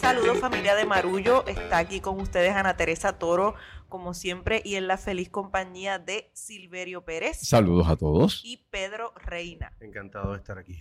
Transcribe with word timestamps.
Saludos 0.00 0.38
familia 0.38 0.74
de 0.74 0.84
Marullo, 0.84 1.44
está 1.46 1.78
aquí 1.78 2.00
con 2.00 2.20
ustedes 2.20 2.54
Ana 2.54 2.76
Teresa 2.76 3.18
Toro, 3.18 3.54
como 3.88 4.14
siempre, 4.14 4.62
y 4.64 4.76
en 4.76 4.86
la 4.86 4.98
feliz 4.98 5.28
compañía 5.30 5.98
de 5.98 6.30
Silverio 6.32 7.04
Pérez. 7.04 7.38
Saludos 7.40 7.88
a 7.88 7.96
todos. 7.96 8.40
Y 8.44 8.58
Pedro 8.70 9.12
Reina. 9.16 9.72
Encantado 9.80 10.32
de 10.32 10.38
estar 10.38 10.58
aquí. 10.58 10.78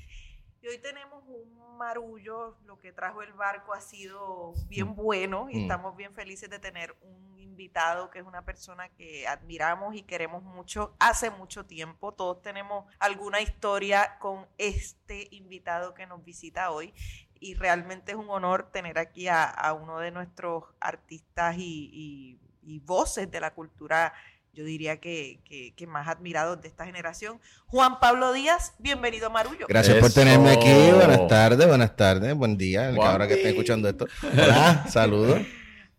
Y 0.62 0.68
hoy 0.68 0.78
tenemos 0.80 1.24
un 1.28 1.78
marullo, 1.78 2.58
lo 2.66 2.80
que 2.80 2.92
trajo 2.92 3.22
el 3.22 3.34
barco 3.34 3.74
ha 3.74 3.82
sido 3.82 4.54
bien 4.68 4.96
bueno 4.96 5.48
y 5.50 5.58
Mm. 5.58 5.62
estamos 5.62 5.96
bien 5.96 6.14
felices 6.14 6.50
de 6.50 6.60
tener 6.60 6.96
un 7.02 7.35
invitado 7.56 8.10
que 8.10 8.20
es 8.20 8.26
una 8.26 8.42
persona 8.44 8.90
que 8.90 9.26
admiramos 9.28 9.96
y 9.96 10.04
queremos 10.04 10.44
mucho 10.44 10.94
hace 11.00 11.30
mucho 11.30 11.66
tiempo. 11.66 12.12
Todos 12.12 12.42
tenemos 12.42 12.84
alguna 13.00 13.40
historia 13.40 14.18
con 14.20 14.46
este 14.58 15.30
invitado 15.32 15.94
que 15.94 16.06
nos 16.06 16.22
visita 16.26 16.72
hoy 16.72 16.94
y 17.40 17.54
realmente 17.56 18.12
es 18.12 18.18
un 18.18 18.30
honor 18.30 18.70
tener 18.74 19.00
aquí 19.00 19.30
a, 19.30 19.46
a 19.46 19.72
uno 19.74 20.00
de 20.00 20.12
nuestros 20.12 20.66
artistas 20.82 21.56
y, 21.58 21.90
y- 21.94 22.40
y 22.68 22.80
voces 22.80 23.30
de 23.32 23.40
la 23.40 23.54
cultura, 23.54 24.12
yo 24.54 24.64
diría 24.66 25.00
que, 25.00 25.40
que- 25.46 25.74
que 25.76 25.88
más 25.88 26.08
admirados 26.10 26.60
de 26.62 26.68
esta 26.68 26.84
generación. 26.86 27.40
Juan 27.68 28.00
Pablo 28.02 28.34
Díaz, 28.34 28.74
bienvenido 28.80 29.28
a 29.28 29.30
Marullo. 29.30 29.68
Gracias 29.70 29.98
por 30.00 30.12
tenerme 30.12 30.52
aquí. 30.52 30.92
Buenas 30.94 31.28
tardes, 31.28 31.68
buenas 31.68 31.96
tardes, 31.96 32.36
buen 32.36 32.58
día. 32.58 32.90
Ahora 32.90 33.28
que 33.28 33.36
esté 33.36 33.50
escuchando 33.50 33.88
esto. 33.88 34.08
Hola, 34.34 34.86
saludos. 34.90 35.40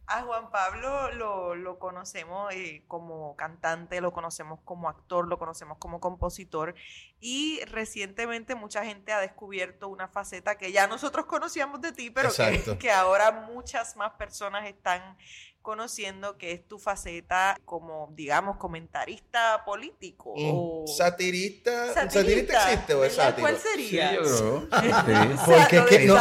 A 0.09 0.23
Juan 0.23 0.53
Pablo 0.53 1.11
lo, 1.13 1.57
lo 1.57 1.81
conocemos 1.81 2.53
eh, 2.55 2.85
como 2.87 3.35
cantante, 3.35 4.01
lo 4.01 4.13
conocemos 4.13 4.61
como 4.65 4.89
actor, 4.89 5.27
lo 5.27 5.37
conocemos 5.37 5.79
como 5.79 5.99
compositor 5.99 6.77
y 7.21 7.61
recientemente 7.67 8.55
mucha 8.55 8.85
gente 8.85 9.13
ha 9.13 9.21
descubierto 9.21 9.89
una 9.89 10.09
faceta 10.09 10.57
que 10.59 10.73
ya 10.73 10.87
nosotros 10.87 11.27
conocíamos 11.27 11.81
de 11.81 11.93
ti, 11.93 12.11
pero 12.11 12.31
que, 12.33 12.77
que 12.79 12.91
ahora 12.91 13.31
muchas 13.33 13.97
más 13.97 14.13
personas 14.13 14.67
están 14.67 15.17
conociendo, 15.63 16.39
que 16.39 16.53
es 16.53 16.65
tu 16.69 16.79
faceta 16.79 17.59
como, 17.65 18.09
digamos, 18.15 18.57
comentarista 18.57 19.65
político. 19.65 20.33
o 20.37 20.85
satirista. 20.87 21.87
¿Un 21.89 21.95
satirista, 21.95 22.13
satirista 22.21 22.71
existe 22.73 22.95
o 22.95 23.05
es 23.05 23.15
sátiro? 23.17 23.49
¿Cuál 23.49 23.59
sería? 23.59 24.11
Sí, 24.11 24.15
yo 24.15 24.23
creo. 24.23 24.69
O 24.77 25.47
sea, 25.47 25.69
Porque 25.69 25.77
es 25.79 25.85
que 25.87 26.07
no, 26.07 26.15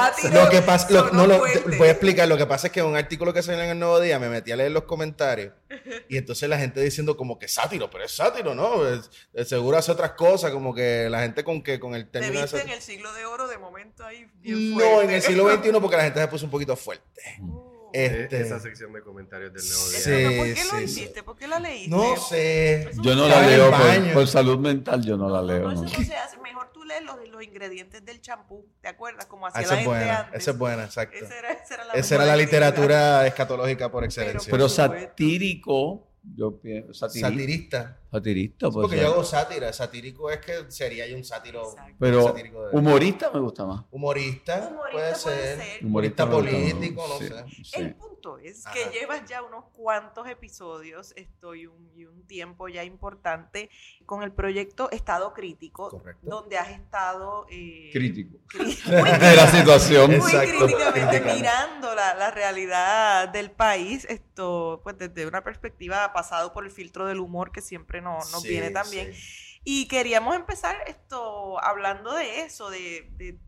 lo 0.43 0.49
que 0.49 0.61
pasa, 0.63 0.87
lo- 0.89 1.09
sonó 1.09 1.13
no, 1.13 1.27
lo- 1.27 1.39
voy 1.77 1.87
a 1.87 1.91
explicar, 1.91 2.27
lo 2.27 2.37
que 2.37 2.47
pasa 2.47 2.67
es 2.67 2.73
que 2.73 2.81
un 2.81 2.95
artículo 2.95 3.33
que 3.33 3.43
salió 3.43 3.61
en 3.61 3.69
el 3.69 3.77
Nuevo 3.79 3.99
Día 3.99 4.17
me 4.17 4.29
metí 4.29 4.51
a 4.51 4.55
leer 4.55 4.71
los 4.71 4.85
comentarios 4.85 5.53
y 6.09 6.17
entonces 6.17 6.47
la 6.49 6.57
gente 6.57 6.81
diciendo 6.81 7.15
como 7.17 7.37
que 7.39 7.47
sátiro, 7.47 7.89
pero 7.89 8.03
es 8.03 8.11
sátiro, 8.11 8.55
¿no? 8.55 8.87
Es- 8.87 9.09
es 9.33 9.49
seguro 9.49 9.77
hace 9.77 9.91
otras 9.91 10.11
cosas, 10.11 10.51
como 10.51 10.73
que 10.73 11.07
la 11.09 11.21
gente 11.21 11.43
con 11.43 11.61
que 11.63 11.79
con 11.79 11.95
el 11.95 12.05
Te 12.05 12.19
término 12.19 12.35
de 12.35 12.41
viste 12.43 12.57
en 12.57 12.63
sátiro- 12.67 12.75
el 12.75 12.81
siglo 12.81 13.13
de 13.13 13.25
oro 13.25 13.47
de 13.47 13.57
momento 13.57 14.05
ahí 14.05 14.27
bien 14.41 14.75
No, 14.77 15.01
en 15.01 15.09
el 15.11 15.21
siglo 15.21 15.47
XXI 15.55 15.71
porque 15.79 15.97
la 15.97 16.03
gente 16.03 16.19
se 16.21 16.27
puso 16.27 16.45
un 16.45 16.51
poquito 16.51 16.75
fuerte. 16.75 17.21
Oh. 17.41 17.74
Este- 18.03 18.41
Esa 18.41 18.59
sección 18.59 18.91
de 18.93 19.01
comentarios 19.01 19.53
del 19.53 19.63
nuevo 19.63 19.89
día. 19.89 19.99
Sí, 19.99 20.09
Pero 20.09 20.29
¿Por 20.37 20.53
qué 20.53 20.63
lo 20.63 20.77
sí, 20.77 20.83
hiciste? 20.83 21.23
¿Por 21.23 21.35
qué 21.37 21.47
la 21.47 21.59
leíste? 21.59 21.89
No 21.89 22.17
sé. 22.17 22.89
Yo 23.01 23.15
no 23.15 23.27
la 23.27 23.41
leo 23.47 23.71
por, 24.13 24.27
salud 24.27 24.59
mental, 24.59 25.03
yo 25.05 25.15
no 25.17 25.29
la 25.29 25.41
leo. 25.41 25.69
No, 25.69 25.71
¿no? 25.75 25.85
eso 25.85 25.97
no 25.99 26.05
se 26.05 26.15
hace. 26.15 26.37
Mejor 26.39 26.71
tú 26.73 26.83
lees 26.83 27.03
los, 27.03 27.15
los 27.29 27.43
ingredientes 27.43 28.05
del 28.05 28.21
champú. 28.21 28.65
¿Te 28.81 28.87
acuerdas? 28.87 29.25
Como 29.25 29.47
hacía 29.47 29.61
Ah, 29.61 29.61
la 29.61 29.65
Esa 29.65 29.73
es 29.73 29.79
gente 29.79 29.97
buena, 29.97 30.19
antes. 30.19 30.41
esa 30.41 30.51
es 30.51 30.57
buena, 30.57 30.83
exacto. 30.85 31.17
Esa 31.17 31.39
era, 31.39 31.51
esa 31.53 31.73
era 31.73 31.85
la, 31.85 31.93
Esa 31.93 32.15
era 32.15 32.25
la 32.25 32.35
literatura 32.35 33.27
escatológica 33.27 33.91
por 33.91 34.03
excelencia. 34.03 34.51
Pero 34.51 34.69
satírico, 34.69 36.07
yo 36.35 36.57
pienso. 36.59 36.93
Satirista. 36.93 37.29
Satirista. 37.29 37.97
Satirista, 38.15 38.69
pues. 38.69 38.83
Porque 38.87 38.99
yo 39.01 39.07
hago 39.13 39.23
sátira. 39.23 39.71
Satírico 39.73 40.29
es 40.31 40.39
que 40.39 40.71
sería 40.71 41.07
yo 41.07 41.15
un 41.17 41.23
sátiro. 41.23 41.69
Exacto. 41.69 41.95
Pero 41.99 42.23
satírico 42.23 42.65
de- 42.67 42.77
humorista 42.77 43.29
me 43.31 43.39
gusta 43.39 43.65
más. 43.65 43.83
humorista, 43.91 44.69
Humorista 44.69 44.75
puede, 44.79 44.91
puede 44.93 45.15
ser. 45.15 45.57
ser. 45.61 45.85
Humorista 45.85 46.25
más. 46.25 46.35
político, 46.35 47.05
no 47.07 47.17
Sí, 47.19 47.27
sé. 47.27 47.63
sí. 47.63 47.81
El 47.81 47.95
punto 47.95 48.37
es 48.39 48.63
que 48.73 48.81
Ajá. 48.83 48.91
llevas 48.91 49.25
ya 49.29 49.43
unos 49.43 49.65
cuantos 49.73 50.27
episodios, 50.27 51.13
estoy 51.15 51.67
un, 51.67 51.91
y 51.95 52.05
un 52.05 52.25
tiempo 52.25 52.67
ya 52.67 52.83
importante, 52.83 53.69
con 54.05 54.23
el 54.23 54.31
proyecto 54.31 54.89
Estado 54.91 55.33
Crítico, 55.33 55.89
Correcto. 55.89 56.27
donde 56.27 56.57
has 56.57 56.69
estado... 56.69 57.45
eh, 57.51 57.89
Crítico. 57.93 58.37
De 58.57 59.35
la 59.35 59.47
situación. 59.51 60.07
muy 60.07 60.17
Exacto. 60.17 60.65
críticamente 60.65 61.01
Criticando. 61.21 61.35
mirando 61.35 61.95
la, 61.95 62.15
la 62.15 62.31
realidad 62.31 63.29
del 63.29 63.51
país, 63.51 64.05
esto, 64.09 64.79
pues 64.83 64.97
desde 64.97 65.27
una 65.27 65.43
perspectiva 65.43 66.11
pasado 66.13 66.51
por 66.53 66.65
el 66.65 66.71
filtro 66.71 67.05
del 67.05 67.19
humor 67.19 67.51
que 67.51 67.61
siempre 67.61 68.01
no- 68.05 68.19
nos 68.31 68.41
Sí, 68.41 68.47
viene 68.49 68.71
también. 68.71 69.13
sí. 69.13 69.59
Y 69.65 69.87
queríamos 69.87 70.35
empezar 70.35 70.77
esto 70.87 71.59
hablando 71.61 72.13
de 72.13 72.41
eso, 72.43 72.69
de, 72.69 73.09
de 73.17 73.39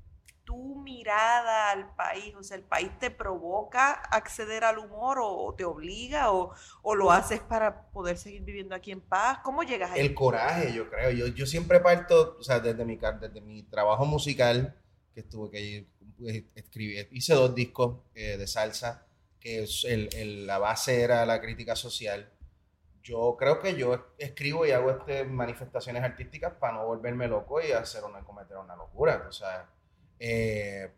tu 0.44 0.81
mirada 0.81 1.72
al 1.72 1.94
país. 1.95 2.34
O 2.35 2.41
sea, 2.44 2.57
¿el 2.57 2.63
país 2.63 2.90
te 3.00 3.12
provoca 3.12 3.91
acceder 3.91 4.63
al 4.63 4.79
humor 4.79 5.19
o 5.22 5.53
te 5.56 5.63
obliga 5.66 6.31
o, 6.31 6.53
o 6.81 6.96
lo 6.96 7.12
haces 7.12 7.40
para 7.41 7.90
poder 7.91 8.17
seguir 8.17 8.41
viviendo 8.44 8.73
aquí 8.73 8.91
en 8.91 9.01
paz? 9.01 9.40
¿Cómo 9.44 9.62
llegas 9.63 9.91
ahí? 9.91 10.00
El 10.00 10.13
coraje, 10.16 10.73
yo 10.73 10.90
creo. 10.90 11.12
Yo, 11.12 11.28
yo 11.28 11.46
siempre 11.46 11.79
parto, 11.81 12.38
o 12.40 12.44
sea, 12.44 12.59
desde 12.59 12.84
mi, 12.85 12.96
desde 12.96 13.41
mi 13.41 13.63
trabajo 13.63 14.06
musical, 14.06 14.75
que 15.13 15.19
estuve, 15.19 15.51
que 15.51 15.88
eh, 16.28 16.46
escribí, 16.56 16.96
hice 17.12 17.34
dos 17.35 17.53
discos 17.53 18.00
eh, 18.16 18.38
de 18.38 18.47
salsa, 18.47 19.06
que 19.40 19.63
es 19.63 19.84
el- 19.84 20.09
el- 20.16 20.47
la 20.47 20.57
base 20.57 21.01
era 21.01 21.25
la 21.25 21.40
crítica 21.41 21.75
social. 21.75 22.31
Yo 23.07 23.38
creo 23.40 23.62
que 23.62 23.73
yo 23.78 24.13
escribo 24.18 24.66
y 24.66 24.72
hago 24.72 24.91
este, 24.91 25.23
manifestaciones 25.23 26.03
artísticas 26.03 26.51
para 26.59 26.73
no 26.73 26.85
volverme 26.85 27.25
loco 27.29 27.62
y 27.62 27.72
hacer 27.72 28.03
una, 28.03 28.19
cometer 28.19 28.57
una 28.57 28.75
locura. 28.75 29.25
O 29.29 29.31
sea, 29.31 29.66
eh, 30.19 30.91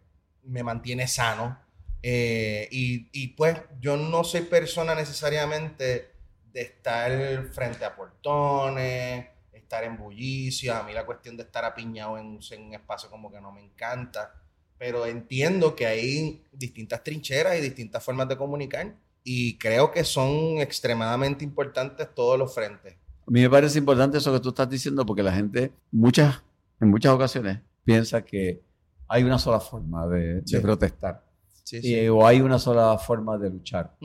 me 0.44 0.64
mantiene 0.64 1.08
sano. 1.08 1.60
Eh, 2.02 2.68
y, 2.72 3.10
y 3.12 3.28
pues 3.36 3.62
yo 3.80 3.96
no 3.96 4.24
soy 4.24 4.42
persona 4.42 4.96
necesariamente 4.96 6.12
de 6.52 6.62
estar 6.62 7.12
frente 7.54 7.86
a 7.86 7.96
portones, 7.96 9.28
estar 9.54 9.84
en 9.84 9.96
bullicio. 9.96 10.76
A 10.76 10.82
mí 10.82 10.94
la 10.94 11.06
cuestión 11.06 11.38
de 11.38 11.44
estar 11.44 11.64
apiñado 11.64 12.18
en, 12.18 12.40
en 12.50 12.64
un 12.64 12.74
espacio 12.74 13.12
como 13.12 13.32
que 13.32 13.40
no 13.40 13.52
me 13.52 13.62
encanta. 13.62 14.34
Pero 14.80 15.06
entiendo 15.06 15.76
que 15.76 15.86
hay 15.86 16.44
distintas 16.52 17.04
trincheras 17.04 17.56
y 17.56 17.62
distintas 17.62 18.04
formas 18.04 18.28
de 18.28 18.36
comunicar. 18.36 18.96
Y 19.24 19.58
creo 19.58 19.92
que 19.92 20.04
son 20.04 20.60
extremadamente 20.60 21.44
importantes 21.44 22.08
todos 22.14 22.38
los 22.40 22.54
frentes. 22.54 22.96
A 23.28 23.32
mí 23.32 23.42
me 23.42 23.50
parece 23.50 23.78
importante 23.78 24.18
eso 24.18 24.34
que 24.34 24.40
tú 24.40 24.50
estás 24.50 24.70
diciendo 24.70 25.06
porque 25.06 25.22
la 25.22 25.34
gente 25.34 25.72
muchas, 25.92 26.42
en 26.80 26.90
muchas 26.90 27.14
ocasiones 27.14 27.60
piensa 27.84 28.24
que 28.24 28.62
hay 29.08 29.24
una 29.24 29.40
sola 29.40 29.60
forma 29.60 30.08
de, 30.08 30.44
protestar. 30.62 31.24
Sí, 31.64 32.08
o 32.08 32.26
hay 32.26 32.42
una 32.42 32.58
sola 32.58 32.98
forma 32.98 33.38
de 33.38 33.50
luchar. 33.50 33.96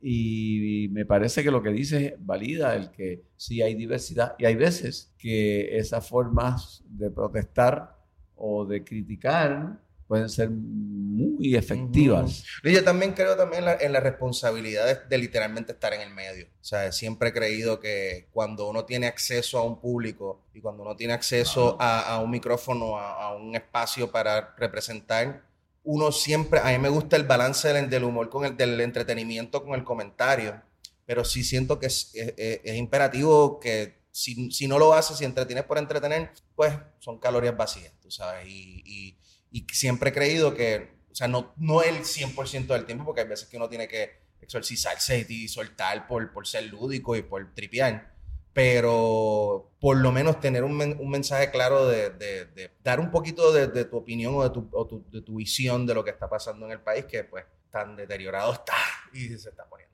Y 0.00 0.88
me 0.90 1.04
parece 1.06 1.42
que 1.42 1.50
lo 1.50 1.62
que 1.62 1.70
dices 1.70 2.14
valida 2.18 2.74
el 2.74 2.90
que 2.90 3.24
sí 3.36 3.62
hay 3.62 3.74
diversidad. 3.74 4.34
Y 4.38 4.44
hay 4.44 4.56
veces 4.56 5.12
que 5.18 5.76
esas 5.76 6.06
formas 6.06 6.82
de 6.88 7.10
protestar 7.10 7.96
o 8.36 8.64
de 8.64 8.82
criticar 8.82 9.78
pueden 10.12 10.28
ser 10.28 10.50
muy 10.50 11.56
efectivas. 11.56 12.44
Y 12.62 12.72
Yo 12.72 12.84
también 12.84 13.12
creo 13.14 13.34
también 13.34 13.60
en 13.60 13.64
la, 13.64 13.74
en 13.80 13.92
la 13.92 14.00
responsabilidad 14.00 14.84
de, 14.86 14.98
de 15.08 15.18
literalmente 15.18 15.72
estar 15.72 15.94
en 15.94 16.02
el 16.02 16.10
medio. 16.10 16.46
O 16.60 16.64
sea, 16.64 16.92
siempre 16.92 17.30
he 17.30 17.32
creído 17.32 17.80
que 17.80 18.28
cuando 18.30 18.68
uno 18.68 18.84
tiene 18.84 19.06
acceso 19.06 19.58
a 19.58 19.62
un 19.62 19.80
público 19.80 20.42
y 20.52 20.60
cuando 20.60 20.82
uno 20.82 20.96
tiene 20.96 21.14
acceso 21.14 21.76
a, 21.80 22.00
a 22.14 22.18
un 22.20 22.30
micrófono, 22.30 22.98
a, 22.98 23.28
a 23.28 23.34
un 23.34 23.54
espacio 23.54 24.10
para 24.12 24.54
representar, 24.58 25.44
uno 25.84 26.12
siempre, 26.12 26.60
a 26.60 26.66
mí 26.66 26.78
me 26.78 26.90
gusta 26.90 27.16
el 27.16 27.24
balance 27.24 27.72
del, 27.72 27.88
del 27.88 28.04
humor 28.04 28.28
con 28.28 28.44
el 28.44 28.54
del 28.56 28.78
entretenimiento 28.82 29.64
con 29.64 29.74
el 29.74 29.84
comentario, 29.84 30.60
pero 31.06 31.24
sí 31.24 31.42
siento 31.42 31.78
que 31.78 31.86
es, 31.86 32.10
es- 32.14 32.34
es- 32.36 32.60
es 32.64 32.76
imperativo 32.76 33.58
que 33.60 34.02
si, 34.10 34.50
si 34.50 34.68
no 34.68 34.78
lo 34.78 34.92
haces, 34.92 35.16
si 35.16 35.24
entretienes 35.24 35.64
por 35.64 35.78
entretener, 35.78 36.30
pues 36.54 36.74
son 36.98 37.18
calorías 37.18 37.56
vacías, 37.56 37.94
tú 38.02 38.10
sabes, 38.10 38.46
y, 38.46 38.82
y- 38.84 39.16
y 39.52 39.66
siempre 39.72 40.10
he 40.10 40.12
creído 40.12 40.54
que, 40.54 40.90
o 41.10 41.14
sea, 41.14 41.28
no, 41.28 41.52
no 41.56 41.82
el 41.82 42.04
100% 42.04 42.74
del 42.74 42.84
tiempo, 42.86 43.04
porque 43.04 43.20
hay 43.22 43.28
veces 43.28 43.48
que 43.48 43.56
uno 43.56 43.68
tiene 43.68 43.86
que 43.88 44.20
exorcizarse 44.40 45.24
y 45.28 45.48
soltar 45.48 46.06
por, 46.08 46.32
por 46.32 46.46
ser 46.46 46.64
lúdico 46.64 47.14
y 47.16 47.22
por 47.22 47.54
tripear, 47.54 48.12
pero 48.52 49.70
por 49.80 49.96
lo 49.96 50.12
menos 50.12 50.40
tener 50.40 50.64
un, 50.64 50.76
men- 50.76 50.96
un 51.00 51.10
mensaje 51.10 51.50
claro 51.50 51.86
de, 51.88 52.10
de- 52.10 52.46
de 52.46 52.70
dar 52.82 53.00
un 53.00 53.10
poquito 53.10 53.52
de, 53.52 53.66
de 53.68 53.84
tu 53.84 53.96
opinión 53.96 54.34
o, 54.36 54.50
tu, 54.52 54.68
o 54.72 54.86
tu- 54.86 55.04
de 55.10 55.22
tu 55.22 55.36
visión 55.36 55.86
de 55.86 55.94
lo 55.94 56.04
que 56.04 56.10
está 56.10 56.28
pasando 56.28 56.66
en 56.66 56.72
el 56.72 56.80
país, 56.80 57.04
que 57.06 57.24
pues 57.24 57.44
tan 57.70 57.96
deteriorado 57.96 58.52
está 58.52 58.74
y 59.12 59.28
se 59.28 59.48
está 59.50 59.68
poniendo. 59.68 59.91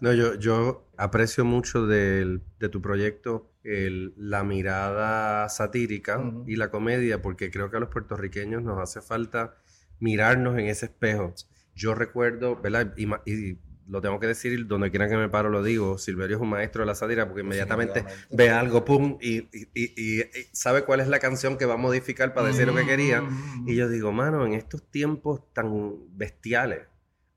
No, 0.00 0.12
yo, 0.12 0.34
yo 0.36 0.86
aprecio 0.96 1.44
mucho 1.44 1.86
del- 1.86 2.42
de 2.60 2.68
tu 2.68 2.80
proyecto 2.80 3.50
el- 3.64 4.14
la 4.16 4.44
mirada 4.44 5.48
satírica 5.48 6.18
y 6.46 6.56
la 6.56 6.70
comedia, 6.70 7.20
porque 7.20 7.50
creo 7.50 7.70
que 7.70 7.76
a 7.76 7.80
los 7.80 7.88
puertorriqueños 7.88 8.62
nos 8.62 8.78
hace 8.80 9.00
falta 9.00 9.56
mirarnos 10.00 10.58
en 10.58 10.66
ese 10.66 10.86
espejo. 10.86 11.34
Yo 11.74 11.94
recuerdo, 11.94 12.56
¿verdad? 12.60 12.94
Y, 12.96 13.58
lo 13.90 14.02
tengo 14.02 14.20
que 14.20 14.26
decir, 14.26 14.66
donde 14.66 14.90
quiera 14.90 15.08
que 15.08 15.16
me 15.16 15.30
paro 15.30 15.48
lo 15.48 15.62
digo, 15.62 15.96
Silverio 15.96 16.36
es 16.36 16.42
un 16.42 16.50
maestro 16.50 16.82
de 16.82 16.86
la 16.86 16.94
sátira 16.94 17.24
porque 17.26 17.40
inmediatamente 17.40 18.04
ve 18.36 18.50
algo, 18.50 18.84
pum, 18.84 19.16
y, 19.18 19.36
y- 19.38 19.68
y- 19.74 19.94
y- 19.96 20.20
y 20.20 20.26
sabe 20.52 20.84
cuál 20.84 21.00
es 21.00 21.08
la 21.08 21.18
canción 21.20 21.56
que 21.56 21.64
va 21.64 21.72
a 21.74 21.78
modificar 21.78 22.34
para 22.34 22.48
decir 22.48 22.66
lo 22.66 22.74
que 22.74 22.84
quería. 22.84 23.22
Y 23.66 23.76
yo 23.76 23.88
digo, 23.88 24.12
mano, 24.12 24.44
en 24.44 24.52
estos 24.52 24.82
tiempos 24.90 25.40
tan 25.54 25.94
bestiales, 26.18 26.80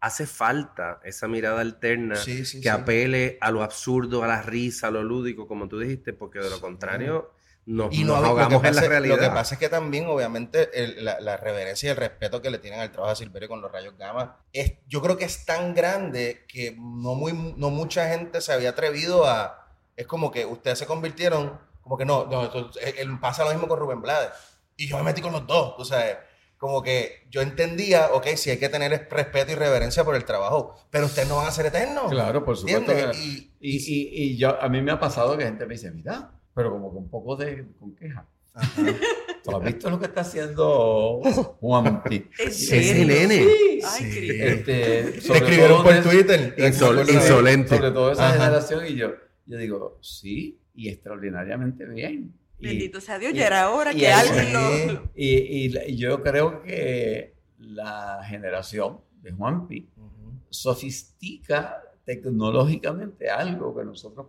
hace 0.01 0.25
falta 0.27 0.99
esa 1.03 1.27
mirada 1.27 1.61
alterna 1.61 2.15
Sí, 2.15 2.43
sí, 2.45 2.57
que 2.57 2.63
sí. 2.63 2.69
apele 2.69 3.37
a 3.39 3.51
lo 3.51 3.63
absurdo, 3.63 4.23
a 4.23 4.27
la 4.27 4.41
risa, 4.41 4.87
a 4.87 4.91
lo 4.91 5.03
lúdico, 5.03 5.47
como 5.47 5.67
tú 5.67 5.79
dijiste, 5.79 6.11
porque 6.11 6.39
de 6.39 6.49
lo 6.49 6.59
contrario 6.59 7.31
nos, 7.67 7.93
Y 7.93 8.03
no, 8.03 8.15
nos 8.15 8.25
ahogamos 8.25 8.63
en 8.63 8.73
la 8.75 8.81
pasa, 8.81 8.87
realidad. 8.89 9.15
lo 9.17 9.21
que 9.21 9.29
pasa 9.29 9.53
es 9.55 9.59
que 9.59 9.69
también, 9.69 10.07
obviamente, 10.07 10.69
el- 10.83 11.05
la, 11.05 11.19
la 11.21 11.37
reverencia 11.37 11.87
y 11.87 11.91
el 11.91 11.97
respeto 11.97 12.41
que 12.41 12.49
le 12.49 12.57
tienen 12.57 12.79
al 12.79 12.91
trabajo 12.91 13.11
de 13.11 13.17
Silverio 13.17 13.47
con 13.47 13.61
los 13.61 13.71
rayos 13.71 13.95
gamma, 13.97 14.39
es, 14.51 14.73
yo 14.87 15.01
creo 15.03 15.15
que 15.15 15.25
es 15.25 15.45
tan 15.45 15.75
grande 15.75 16.43
que 16.47 16.75
no, 16.77 17.13
muy, 17.13 17.33
no 17.57 17.69
mucha 17.69 18.09
gente 18.09 18.41
se 18.41 18.51
había 18.51 18.71
atrevido 18.71 19.27
a... 19.27 19.67
Es 19.95 20.07
como 20.07 20.31
que 20.31 20.45
ustedes 20.47 20.79
se 20.79 20.87
convirtieron, 20.87 21.59
como 21.83 21.95
que 21.97 22.05
no, 22.05 22.25
no 22.25 22.45
esto- 22.45 22.71
eh, 22.81 22.95
eh, 22.97 23.05
pasa 23.21 23.43
lo 23.43 23.51
mismo 23.51 23.67
con 23.67 23.77
Rubén 23.79 24.01
Blades. 24.01 24.31
Y 24.75 24.87
yo 24.87 24.97
me 24.97 25.03
metí 25.03 25.21
con 25.21 25.31
los 25.31 25.45
dos, 25.45 25.77
tú 25.77 25.85
sabes. 25.85 26.17
Como 26.61 26.83
que 26.83 27.23
yo 27.31 27.41
entendía, 27.41 28.11
ok, 28.13 28.27
sí 28.35 28.51
hay 28.51 28.57
que 28.59 28.69
tener 28.69 29.07
respeto 29.09 29.51
y 29.51 29.55
reverencia 29.55 30.03
por 30.03 30.15
el 30.15 30.23
trabajo, 30.25 30.75
pero 30.91 31.07
ustedes 31.07 31.27
no 31.27 31.37
van 31.37 31.47
a 31.47 31.51
ser 31.51 31.65
eternos. 31.65 32.11
Claro, 32.11 32.45
por 32.45 32.55
supuesto. 32.55 32.93
Y, 33.19 33.51
Y, 33.59 33.77
y, 33.77 34.23
y 34.25 34.37
yo, 34.37 34.61
a 34.61 34.69
mí 34.69 34.79
me 34.79 34.91
ha 34.91 34.99
pasado 34.99 35.35
que 35.35 35.43
gente 35.45 35.65
me 35.65 35.73
dice, 35.73 35.89
mira, 35.89 36.29
pero 36.53 36.69
como 36.69 36.89
con 36.89 36.97
un 36.99 37.09
poco 37.09 37.35
de 37.35 37.65
con 37.79 37.95
queja. 37.95 38.27
Ajá. 38.53 38.79
¿Tú 39.43 39.57
has 39.57 39.63
visto 39.63 39.89
lo 39.89 39.99
que 39.99 40.05
está 40.05 40.21
haciendo 40.21 41.21
Juan 41.59 42.03
serio? 42.51 43.07
nene. 43.07 43.37
Sí. 43.39 43.79
Ay, 43.83 44.11
Sí. 44.11 44.29
Este, 44.29 45.03
Te 45.13 45.21
sobre 45.21 45.39
escribieron 45.39 45.83
todo 45.83 45.93
por 45.95 46.03
Twitter. 46.11 46.55
Insol- 46.59 47.11
insolente. 47.11 47.75
Sobre 47.75 47.89
todo 47.91 48.11
esa 48.11 48.27
Ajá. 48.29 48.33
generación 48.37 48.85
y 48.85 48.95
yo, 48.97 49.09
yo 49.47 49.57
digo, 49.57 49.97
sí, 50.03 50.59
y 50.75 50.89
extraordinariamente 50.89 51.85
bien. 51.85 52.35
Y- 52.61 52.67
Bendito 52.67 53.01
sea 53.01 53.17
Dios, 53.19 53.33
y- 53.33 53.37
ya 53.37 53.47
era 53.47 53.71
hora 53.71 53.91
y 53.91 53.97
que 53.97 54.07
alguien 54.11 54.53
lo... 54.53 55.03
Y, 55.15 55.77
y 55.91 55.97
yo 55.97 56.21
creo 56.21 56.61
que 56.61 57.35
la 57.57 58.21
generación 58.25 59.01
de 59.21 59.31
Juanpi 59.31 59.89
Ujú. 59.97 60.33
sofistica 60.49 61.83
tecnológicamente 62.05 63.29
algo 63.29 63.75
que 63.75 63.83
nosotros 63.83 64.27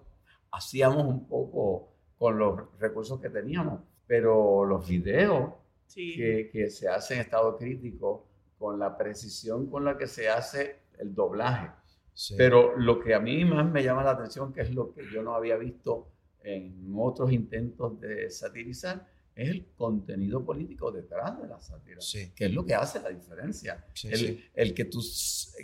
hacíamos 0.50 1.04
un 1.06 1.26
poco 1.26 1.88
con 2.18 2.38
los 2.38 2.60
recursos 2.78 3.20
que 3.20 3.30
teníamos, 3.30 3.80
pero 4.06 4.64
los 4.64 4.86
videos 4.88 5.54
Sí. 5.86 6.14
que, 6.16 6.48
que 6.50 6.70
se 6.70 6.88
hacen 6.88 7.18
en 7.18 7.24
estado 7.24 7.58
crítico, 7.58 8.26
con 8.58 8.78
la 8.78 8.96
precisión 8.96 9.68
con 9.68 9.84
la 9.84 9.98
que 9.98 10.06
se 10.06 10.26
hace 10.28 10.76
el 10.98 11.14
doblaje. 11.14 11.68
Sí. 12.14 12.34
Pero 12.38 12.78
lo 12.78 12.98
que 13.00 13.12
a 13.14 13.20
mí 13.20 13.44
más 13.44 13.70
me 13.70 13.82
llama 13.82 14.02
la 14.04 14.12
atención, 14.12 14.52
que 14.54 14.62
es 14.62 14.70
lo 14.72 14.94
que 14.94 15.02
yo 15.12 15.22
no 15.22 15.34
había 15.34 15.56
visto 15.56 16.08
en 16.44 16.92
otros 16.96 17.32
intentos 17.32 18.00
de 18.00 18.30
satirizar, 18.30 19.06
es 19.34 19.48
el 19.48 19.66
contenido 19.76 20.44
político 20.44 20.92
detrás 20.92 21.40
de 21.40 21.48
la 21.48 21.58
sátira, 21.58 22.00
Sí, 22.00 22.32
que 22.36 22.44
es 22.46 22.52
lo 22.52 22.66
que 22.66 22.74
hace 22.74 23.00
la 23.00 23.08
diferencia. 23.08 23.82
sí, 23.94 24.08
el, 24.08 24.18
sí. 24.18 24.44
el 24.54 24.74
que 24.74 24.84
tú, 24.84 25.00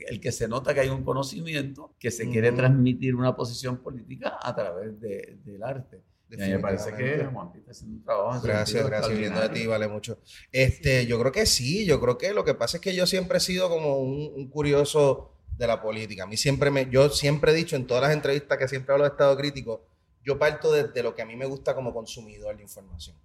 el 0.08 0.20
que 0.20 0.32
se 0.32 0.48
nota 0.48 0.72
que 0.72 0.80
hay 0.80 0.88
un 0.88 1.04
conocimiento 1.04 1.94
que 1.98 2.10
se 2.10 2.30
quiere 2.30 2.48
Ujú. 2.48 2.56
transmitir 2.58 3.14
una 3.14 3.36
posición 3.36 3.78
política 3.78 4.38
a 4.40 4.54
través 4.54 4.98
de- 5.00 5.38
del 5.44 5.62
arte. 5.62 6.00
Y 6.30 6.34
a 6.42 6.46
mí 6.46 6.52
me 6.52 6.58
parece 6.58 6.94
que 6.94 7.14
está 7.14 7.70
haciendo 7.70 7.96
un 7.96 8.04
trabajo. 8.04 8.46
Gracias, 8.46 8.86
gracias. 8.86 9.12
Viniendo 9.14 9.40
de 9.40 9.48
ti 9.48 9.66
vale 9.66 9.88
mucho. 9.88 10.19
Este, 10.52 11.06
yo 11.06 11.19
creo 11.20 11.32
que 11.32 11.46
sí, 11.46 11.86
yo 11.86 12.00
creo 12.00 12.19
que 12.19 12.32
lo 12.34 12.44
que 12.44 12.54
pasa 12.54 12.76
es 12.78 12.82
que 12.82 12.94
yo 12.94 13.06
siempre 13.06 13.38
he 13.38 13.40
sido 13.40 13.69
como 13.70 13.98
un, 13.98 14.32
un 14.34 14.48
curioso 14.48 15.32
de 15.56 15.66
la 15.66 15.81
política. 15.82 16.24
A 16.24 16.26
mí 16.26 16.36
siempre 16.36 16.70
me, 16.70 16.88
yo 16.90 17.08
siempre 17.10 17.52
he 17.52 17.54
dicho 17.54 17.76
en 17.76 17.86
todas 17.86 18.02
las 18.02 18.12
entrevistas 18.12 18.58
que 18.58 18.69
siempre 18.69 18.92
hablo 18.92 19.04
de 19.04 19.10
estado 19.10 19.36
crítico, 19.38 19.84
yo 20.28 20.38
parto 20.38 20.70
desde 20.70 21.02
lo 21.02 21.14
que 21.14 21.22
a 21.22 21.26
mí 21.26 21.36
me 21.36 21.46
gusta 21.46 21.75
como 21.75 21.94
consumidor 21.94 22.54
de 22.54 22.62
información. 22.62 23.16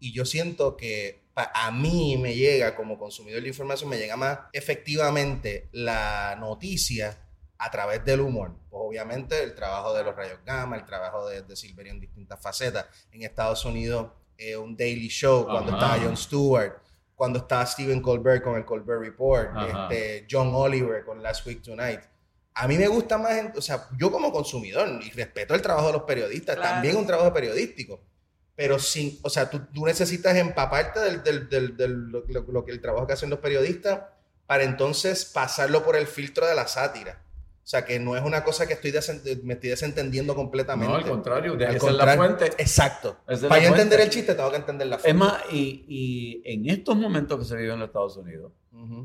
Y 0.00 0.12
yo 0.12 0.24
siento 0.24 0.76
que 0.76 1.20
a 1.36 1.70
mí 1.70 2.16
me 2.18 2.34
llega 2.34 2.74
como 2.74 2.98
consumidor 2.98 3.42
de 3.42 3.48
información, 3.48 3.88
me 3.88 3.96
llega 3.96 4.16
más 4.16 4.40
efectivamente 4.52 5.68
la 5.70 6.36
noticia 6.36 7.16
a 7.58 7.70
través 7.70 8.04
del 8.04 8.22
humor. 8.22 8.56
Pues 8.68 8.82
obviamente 8.84 9.40
el 9.40 9.54
trabajo 9.54 9.94
de 9.94 10.02
los 10.02 10.16
rayos 10.16 10.40
gamma, 10.44 10.74
el 10.74 10.84
trabajo 10.84 11.28
de, 11.28 11.42
de 11.42 11.54
Silverio 11.54 11.92
en 11.92 12.00
distintas 12.00 12.40
facetas. 12.40 12.86
En 13.12 13.22
Estados 13.22 13.64
Unidos, 13.64 14.10
eh, 14.36 14.56
un 14.56 14.76
daily 14.76 15.08
show, 15.08 15.44
cuando 15.44 15.76
Ajá. 15.76 15.86
estaba 15.94 16.04
Jon 16.06 16.16
Stewart, 16.16 16.72
cuando 17.14 17.38
estaba 17.38 17.64
Stephen 17.66 18.02
Colbert 18.02 18.42
con 18.42 18.56
el 18.56 18.64
Colbert 18.64 19.00
Report, 19.00 19.50
Ajá. 19.54 19.88
este, 19.92 20.26
John 20.28 20.50
Oliver 20.52 21.04
con 21.04 21.22
Last 21.22 21.46
Week 21.46 21.62
Tonight. 21.62 22.00
A 22.60 22.66
mí 22.68 22.76
me 22.76 22.88
gusta 22.88 23.18
más, 23.18 23.32
o 23.56 23.60
sea, 23.62 23.88
yo 23.98 24.10
como 24.10 24.32
consumidor, 24.32 24.88
y 25.02 25.10
respeto 25.10 25.54
el 25.54 25.62
trabajo 25.62 25.86
de 25.88 25.92
los 25.94 26.02
periodistas, 26.02 26.56
Claro. 26.56 26.70
también 26.74 26.96
un 26.96 27.06
trabajo 27.06 27.32
periodístico, 27.32 28.00
pero 28.56 28.78
sin, 28.78 29.18
o 29.22 29.30
sea, 29.30 29.48
tú, 29.48 29.60
tú 29.72 29.86
necesitas 29.86 30.36
empaparte 30.36 30.98
del, 31.00 31.22
del, 31.22 31.48
del, 31.48 31.76
del- 31.76 32.08
lo, 32.10 32.24
lo- 32.26 32.42
lo 32.52 32.64
que 32.64 32.72
el 32.72 32.80
trabajo 32.80 33.06
que 33.06 33.12
hacen 33.12 33.30
los 33.30 33.38
periodistas 33.38 34.00
para 34.46 34.64
entonces 34.64 35.24
pasarlo 35.26 35.84
por 35.84 35.94
el 35.94 36.06
filtro 36.06 36.46
de 36.46 36.54
la 36.56 36.66
sátira. 36.66 37.22
O 37.62 37.70
sea, 37.70 37.84
que 37.84 38.00
no 38.00 38.16
es 38.16 38.22
una 38.24 38.42
cosa 38.44 38.66
que 38.66 38.72
estoy 38.72 38.92
me 39.42 39.52
estoy 39.54 39.68
desentendiendo 39.68 40.34
completamente. 40.34 40.90
No, 40.90 40.96
al 40.98 41.06
contrario, 41.06 41.54
de 41.54 41.66
Al 41.66 41.76
esa 41.76 41.90
es 41.90 41.92
la 41.96 42.16
fuente. 42.16 42.46
Exacto. 42.56 43.18
Es 43.28 43.40
Para 43.40 43.62
yo 43.62 43.68
entender 43.68 44.00
el 44.00 44.08
chiste, 44.08 44.34
tengo 44.34 44.50
que 44.50 44.56
entender 44.56 44.86
la 44.86 44.96
fuente. 44.98 45.10
Es 45.10 45.14
más, 45.14 45.42
y, 45.52 45.84
y 45.86 46.42
en 46.50 46.66
estos 46.70 46.96
momentos 46.96 47.38
que 47.38 47.44
se 47.44 47.56
viven 47.56 47.74
en 47.74 47.80
los 47.80 47.88
Estados 47.88 48.16
Unidos, 48.16 48.52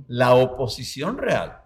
la 0.07 0.33
oposición 0.35 1.17
real, 1.17 1.61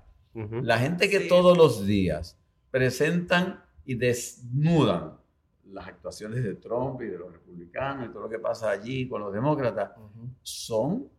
La 0.63 0.77
gente 0.77 1.09
que 1.09 1.21
Sí. 1.21 1.27
todos 1.27 1.57
los 1.57 1.85
días 1.85 2.37
presentan 2.71 3.63
y 3.85 3.95
desnudan 3.95 5.13
las 5.71 5.87
actuaciones 5.87 6.43
de 6.43 6.55
Trump 6.55 7.01
y 7.01 7.05
de 7.07 7.17
los 7.17 7.31
republicanos 7.31 8.07
y 8.07 8.11
todo 8.11 8.23
lo 8.23 8.29
que 8.29 8.39
pasa 8.39 8.69
allí 8.69 9.07
con 9.07 9.21
los 9.21 9.33
demócratas, 9.33 9.91
Ujú. 9.97 10.29
son 10.43 11.09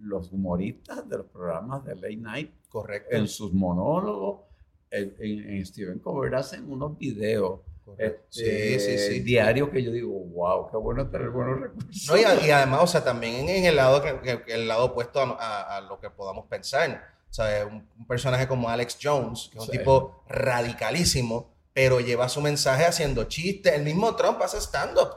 los 0.00 0.30
humoristas 0.32 1.08
de 1.08 1.16
los 1.18 1.26
programas 1.26 1.84
de 1.84 1.94
Late 1.94 2.16
Night 2.16 2.50
Correcto. 2.68 3.16
en 3.16 3.26
sus 3.28 3.52
monólogos. 3.52 4.40
En, 4.90 5.14
en- 5.18 5.50
en 5.54 5.66
Stephen 5.66 5.98
Colbert 5.98 6.34
hacen 6.34 6.70
unos 6.70 6.96
videos 6.98 7.60
este, 7.98 8.78
Sí, 8.78 8.80
sí, 8.80 8.98
sí. 8.98 9.20
diarios 9.20 9.68
que 9.68 9.82
yo 9.82 9.90
digo, 9.92 10.10
wow, 10.12 10.70
qué 10.70 10.76
bueno 10.78 11.06
tener 11.10 11.28
buenos 11.30 11.60
recursos. 11.60 12.08
No, 12.08 12.16
y, 12.16 12.46
y 12.46 12.50
además, 12.50 12.80
o 12.82 12.86
sea, 12.86 13.04
también 13.04 13.46
en, 13.48 13.64
el 13.66 13.76
lado 13.76 14.02
que, 14.02 14.20
que- 14.20 14.42
que 14.42 14.54
el 14.54 14.66
lado 14.68 14.86
opuesto 14.86 15.20
a, 15.20 15.32
a- 15.32 15.76
a 15.76 15.80
lo 15.82 15.98
que 16.00 16.08
podamos 16.10 16.46
pensar. 16.46 17.13
O 17.34 17.36
sea, 17.36 17.66
un, 17.66 17.84
un 17.98 18.06
personaje 18.06 18.46
como 18.46 18.68
Alex 18.68 18.96
Jones, 19.02 19.48
que 19.50 19.58
es 19.58 19.64
un 19.64 19.70
Sí. 19.72 19.78
tipo 19.78 20.22
radicalísimo, 20.28 21.52
pero 21.72 21.98
lleva 21.98 22.28
su 22.28 22.40
mensaje 22.40 22.84
haciendo 22.84 23.24
chistes. 23.24 23.72
El 23.72 23.82
mismo 23.82 24.14
Trump 24.14 24.40
hace 24.40 24.58
stand-up. 24.60 25.08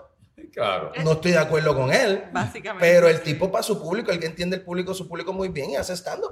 Claro. 0.51 0.91
No 1.03 1.11
estoy 1.11 1.33
de 1.33 1.37
acuerdo 1.37 1.75
con 1.75 1.93
él, 1.93 2.23
Básicamente. 2.31 2.87
pero 2.87 3.07
el 3.07 3.21
tipo 3.21 3.51
para 3.51 3.61
su 3.61 3.79
público, 3.79 4.09
el 4.11 4.19
que 4.19 4.25
entiende 4.25 4.55
el 4.55 4.63
público, 4.63 4.95
su 4.95 5.07
público 5.07 5.31
muy 5.31 5.49
bien 5.49 5.69
y 5.69 5.75
hace 5.75 5.93
stand-up. 5.95 6.31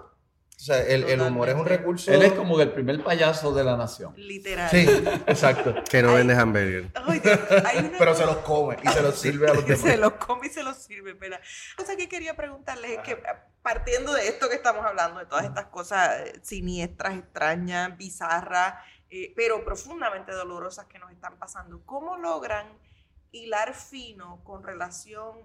O 0.58 0.60
sea, 0.66 0.82
el, 0.82 1.04
el 1.04 1.22
humor 1.22 1.50
es 1.50 1.56
un 1.56 1.66
recurso. 1.68 2.12
Él 2.12 2.24
es 2.24 2.32
como 2.34 2.60
el 2.60 2.72
primer 2.72 3.04
payaso 3.04 3.54
de 3.54 3.64
la 3.64 3.78
nación. 3.78 4.14
Literal. 4.18 4.72
Sí, 4.72 4.88
exacto. 5.28 5.76
Que 5.88 6.02
no 6.02 6.16
vende 6.16 6.34
hamburger. 6.34 6.90
Ay, 6.96 7.20
Dios, 7.20 7.40
hay 7.64 7.78
una 7.86 7.98
Pero 8.00 8.16
se 8.16 8.26
los 8.26 8.38
come 8.38 8.78
y 8.84 8.88
se 8.88 9.02
los 9.04 9.16
sirve 9.20 9.52
a 9.52 9.54
los 9.54 9.66
demás. 9.68 9.82
se 9.82 9.98
los 9.98 10.14
come 10.14 10.48
y 10.48 10.50
se 10.50 10.64
los 10.64 10.78
sirve, 10.78 11.12
espera. 11.12 11.40
Cosa 11.78 11.96
que 11.96 12.10
quería 12.10 12.36
preguntarles 12.36 12.90
es 12.92 13.00
que 13.04 13.22
partiendo 13.66 14.14
de 14.14 14.28
esto 14.28 14.48
que 14.48 14.54
estamos 14.54 14.86
hablando, 14.86 15.18
de 15.18 15.26
todas 15.26 15.44
estas 15.44 15.66
cosas 15.66 16.20
eh, 16.20 16.40
siniestras, 16.44 17.18
extrañas, 17.18 17.98
bizarras, 17.98 18.76
eh, 19.10 19.34
pero 19.36 19.66
profundamente 19.66 20.32
dolorosas 20.34 20.86
que 20.86 21.00
nos 21.00 21.12
están 21.12 21.40
pasando, 21.40 21.84
¿cómo 21.84 22.16
logran 22.16 22.68
hilar 23.32 23.74
fino 23.74 24.44
con 24.44 24.62
relación 24.62 25.40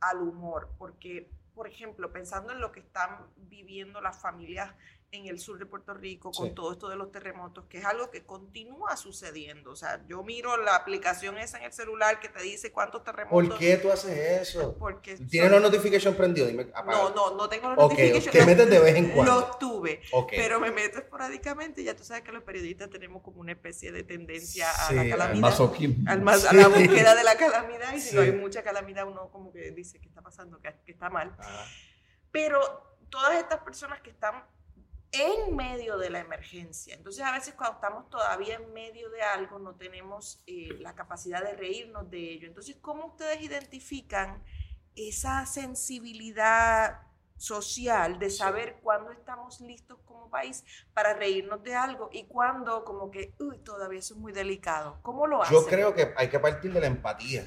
al 0.00 0.22
humor? 0.22 0.70
Porque, 0.76 1.30
por 1.54 1.68
ejemplo, 1.68 2.12
pensando 2.12 2.52
en 2.52 2.60
lo 2.60 2.72
que 2.72 2.80
están 2.80 3.28
viviendo 3.36 4.00
las 4.00 4.20
familias 4.20 4.74
en 5.12 5.26
el 5.26 5.38
sur 5.38 5.58
de 5.58 5.66
Puerto 5.66 5.92
Rico 5.92 6.30
con 6.32 6.48
Sí. 6.48 6.54
todo 6.54 6.72
esto 6.72 6.88
de 6.88 6.96
los 6.96 7.12
terremotos, 7.12 7.66
que 7.68 7.76
es 7.78 7.84
algo 7.84 8.10
que 8.10 8.24
continúa 8.24 8.96
sucediendo. 8.96 9.70
O 9.70 9.76
sea, 9.76 10.02
yo 10.08 10.22
miro 10.22 10.56
la 10.56 10.74
aplicación 10.74 11.36
esa 11.36 11.58
en 11.58 11.64
el 11.64 11.72
celular 11.72 12.18
que 12.18 12.30
te 12.30 12.42
dice 12.42 12.72
cuántos 12.72 13.04
terremotos. 13.04 13.50
¿Por 13.50 13.58
qué 13.58 13.76
tú 13.76 13.92
haces 13.92 14.16
eso? 14.48 14.74
Porque 14.78 15.16
¿Tienes 15.16 16.02
son- 16.02 16.14
prendidos? 16.16 16.48
Dime, 16.48 16.66
apaga. 16.74 16.92
No, 16.98 17.10
no, 17.10 17.36
no 17.36 17.48
tengo 17.50 17.68
los 17.68 17.78
Ok, 17.84 17.90
notifications. 17.92 18.30
te 18.32 18.38
Los- 18.38 18.46
metes 18.46 18.70
de 18.70 18.78
vez 18.80 18.96
en 18.96 19.10
cuando. 19.10 19.34
Los 19.40 19.58
tuve, 19.58 20.00
pero 20.30 20.58
me 20.58 20.70
meto 20.70 20.98
esporádicamente. 20.98 21.84
Ya 21.84 21.94
tú 21.94 22.04
sabes 22.04 22.22
que 22.22 22.32
los 22.32 22.42
periodistas 22.42 22.88
tenemos 22.88 23.22
como 23.22 23.40
una 23.42 23.52
especie 23.52 23.92
de 23.92 24.04
tendencia 24.04 24.70
a 24.70 24.88
Sí, 24.88 24.94
la 24.94 25.02
al 25.02 25.10
calamidad. 25.10 25.40
masoquismo. 25.42 26.10
al 26.10 26.22
mas- 26.22 26.46
a 26.46 26.54
la 26.54 26.68
búsqueda 26.68 27.14
de 27.14 27.22
la 27.24 27.36
calamidad 27.36 27.92
y 27.94 28.00
si 28.00 28.16
no 28.16 28.22
hay 28.22 28.32
mucha 28.32 28.62
calamidad 28.62 29.06
uno 29.06 29.28
como 29.30 29.52
que 29.52 29.72
dice 29.72 30.00
que 30.00 30.08
está 30.08 30.22
pasando, 30.22 30.58
que, 30.58 30.74
que 30.86 30.92
está 30.92 31.10
mal. 31.10 31.36
Pero 32.30 32.96
todas 33.10 33.34
estas 33.36 33.60
personas 33.60 34.00
que 34.00 34.08
están 34.08 34.42
en 35.12 35.54
medio 35.54 35.98
de 35.98 36.10
la 36.10 36.20
emergencia, 36.20 36.94
entonces 36.94 37.22
a 37.22 37.32
veces 37.32 37.54
cuando 37.54 37.76
estamos 37.76 38.08
todavía 38.10 38.56
en 38.56 38.72
medio 38.72 39.10
de 39.10 39.22
algo 39.22 39.58
no 39.58 39.74
tenemos 39.74 40.42
eh, 40.46 40.70
la 40.80 40.94
capacidad 40.94 41.44
de 41.44 41.52
reírnos 41.54 42.10
de 42.10 42.32
ello. 42.32 42.48
Entonces, 42.48 42.76
¿cómo 42.80 43.06
ustedes 43.06 43.42
identifican 43.42 44.42
esa 44.94 45.46
sensibilidad 45.46 47.00
social 47.42 48.18
de 48.20 48.30
saber 48.30 48.76
cuándo 48.82 49.10
estamos 49.10 49.60
listos 49.60 49.98
como 50.04 50.30
país 50.30 50.64
para 50.94 51.14
reírnos 51.14 51.62
de 51.64 51.74
algo 51.74 52.08
y 52.12 52.24
cuándo 52.24 52.84
como 52.84 53.10
que, 53.10 53.34
uy, 53.40 53.58
todavía 53.58 53.98
eso 53.98 54.14
es 54.14 54.20
muy 54.20 54.32
delicado. 54.32 54.98
¿Cómo 55.02 55.26
lo 55.26 55.42
hacen? 55.42 55.56
Yo 55.56 55.66
creo 55.66 55.94
que 55.94 56.14
hay 56.16 56.28
que 56.28 56.38
partir 56.38 56.72
de 56.72 56.80
la 56.80 56.86
empatía 56.86 57.44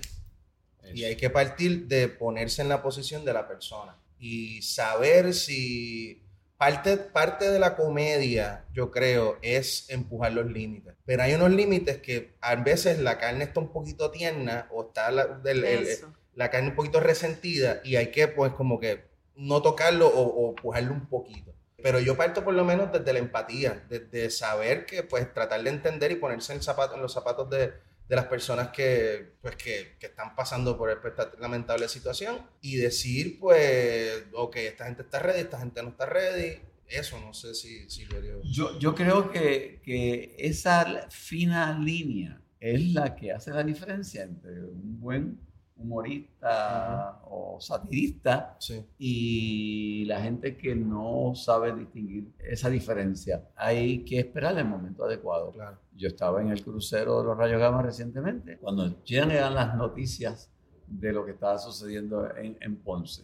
y 0.93 1.05
hay 1.05 1.15
que 1.15 1.29
partir 1.29 1.87
de 1.87 2.09
ponerse 2.09 2.61
en 2.61 2.69
la 2.69 2.81
posición 2.81 3.23
de 3.23 3.33
la 3.33 3.47
persona 3.47 3.97
y 4.19 4.61
saber 4.61 5.33
si 5.33 6.24
parte, 6.57 6.97
parte 6.97 7.49
de 7.51 7.59
la 7.59 7.75
comedia, 7.75 8.65
yo 8.73 8.91
creo, 8.91 9.37
es 9.41 9.89
empujar 9.89 10.33
los 10.33 10.45
límites. 10.51 10.93
Pero 11.05 11.23
hay 11.23 11.33
unos 11.33 11.51
límites 11.51 11.97
que 11.99 12.35
a 12.41 12.55
veces 12.55 12.99
la 12.99 13.17
carne 13.17 13.43
está 13.45 13.59
un 13.59 13.71
poquito 13.71 14.11
tierna 14.11 14.67
o 14.71 14.87
está 14.87 15.11
la, 15.11 15.25
del- 15.27 15.63
el- 15.65 15.87
la 16.33 16.49
carne 16.49 16.69
un 16.69 16.75
poquito 16.75 16.99
resentida 16.99 17.81
y 17.83 17.95
hay 17.95 18.11
que 18.11 18.27
pues 18.27 18.51
como 18.53 18.79
que 18.79 19.05
no 19.35 19.61
tocarlo 19.61 20.07
o, 20.07 20.21
o 20.47 20.49
empujarlo 20.51 20.93
un 20.93 21.07
poquito. 21.07 21.53
Pero 21.81 21.99
yo 21.99 22.17
parto 22.17 22.43
por 22.43 22.53
lo 22.53 22.65
menos 22.65 22.91
desde 22.91 23.13
la 23.13 23.19
empatía, 23.19 23.83
desde 23.89 24.29
saber 24.29 24.85
que 24.85 25.03
pues 25.03 25.31
tratar 25.33 25.61
de 25.63 25.69
entender 25.69 26.11
y 26.11 26.15
ponerse 26.15 26.53
en, 26.53 26.61
zapato, 26.61 26.95
en 26.95 27.01
los 27.01 27.13
zapatos 27.13 27.49
de, 27.49 27.73
de 28.07 28.15
las 28.15 28.25
personas 28.25 28.69
que, 28.69 29.33
pues, 29.41 29.55
que, 29.55 29.95
que 29.99 30.07
están 30.07 30.35
pasando 30.35 30.77
por 30.77 30.89
esta 30.91 31.31
lamentable 31.39 31.87
situación 31.87 32.37
y 32.61 32.77
decir 32.77 33.39
pues, 33.39 34.25
ok, 34.33 34.55
esta 34.57 34.85
gente 34.85 35.01
está 35.01 35.19
ready, 35.19 35.41
esta 35.41 35.59
gente 35.59 35.81
no 35.81 35.89
está 35.89 36.05
ready. 36.05 36.59
Eso 36.87 37.19
no 37.19 37.33
sé 37.33 37.55
si, 37.55 37.89
si 37.89 38.05
lo 38.05 38.17
haría. 38.17 38.33
Yo, 38.43 38.77
yo 38.77 38.93
creo 38.93 39.31
que, 39.31 39.81
que 39.83 40.35
esa 40.37 41.07
fina 41.09 41.79
línea 41.79 42.39
es 42.59 42.93
la 42.93 43.15
que 43.15 43.31
hace 43.31 43.51
la 43.51 43.63
diferencia 43.63 44.23
entre 44.23 44.63
un 44.63 44.99
buen 44.99 45.39
humorista 45.77 47.21
o 47.25 47.59
satirista 47.59 48.55
Sí. 48.59 48.85
y 48.97 50.05
la 50.05 50.21
gente 50.21 50.57
que 50.57 50.75
no 50.75 51.33
sabe 51.35 51.75
distinguir 51.75 52.31
esa 52.39 52.69
diferencia. 52.69 53.47
Hay 53.55 54.03
que 54.05 54.19
esperar 54.19 54.57
el 54.57 54.65
momento 54.65 55.05
adecuado. 55.05 55.51
Claro. 55.51 55.77
Yo 55.95 56.07
estaba 56.07 56.41
en 56.41 56.49
el 56.49 56.63
crucero 56.63 57.19
de 57.19 57.25
los 57.25 57.37
Rayos 57.37 57.59
Gamma 57.59 57.81
recientemente, 57.81 58.57
cuando 58.57 59.03
llegan 59.03 59.29
las 59.53 59.75
noticias 59.75 60.51
de 60.87 61.11
lo 61.13 61.25
que 61.25 61.31
estaba 61.31 61.57
sucediendo 61.57 62.35
en, 62.35 62.57
en 62.61 62.75
Ponce. 62.77 63.23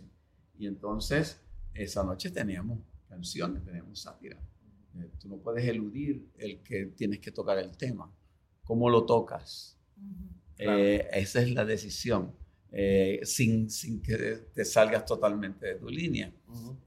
Y 0.58 0.68
entonces, 0.68 1.42
esa 1.74 2.04
noche 2.04 2.32
teníamos 2.32 2.80
canciones, 3.08 3.64
teníamos 3.64 4.00
sátira. 4.02 4.38
Eh, 4.98 5.10
Tú 5.20 5.30
no 5.30 5.38
puedes 5.38 5.66
eludir 5.68 6.28
el 6.38 6.62
que 6.62 6.86
tienes 6.88 7.20
que 7.20 7.32
tocar 7.32 7.58
el 7.58 7.76
tema. 7.78 8.12
¿Cómo 8.64 8.90
lo 8.90 9.06
tocas? 9.06 9.78
Claro. 10.56 10.78
Eh, 10.78 11.08
esa 11.14 11.42
es 11.42 11.52
la 11.52 11.66
decisión, 11.66 12.34
eh, 12.72 13.20
sin, 13.24 13.70
sin 13.70 14.02
que 14.02 14.16
te 14.54 14.64
salgas 14.66 15.06
totalmente 15.06 15.66
de 15.68 15.76
tu 15.76 15.90
línea. 15.90 16.32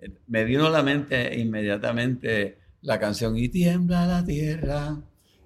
Eh, 0.00 0.10
Me 0.26 0.44
vino 0.44 0.66
a 0.66 0.70
la 0.70 0.82
mente 0.82 1.38
inmediatamente 1.38 2.58
la 2.82 2.98
canción 2.98 3.36
Y 3.36 3.48
tiembla 3.48 4.06
la 4.06 4.24
tierra 4.24 4.96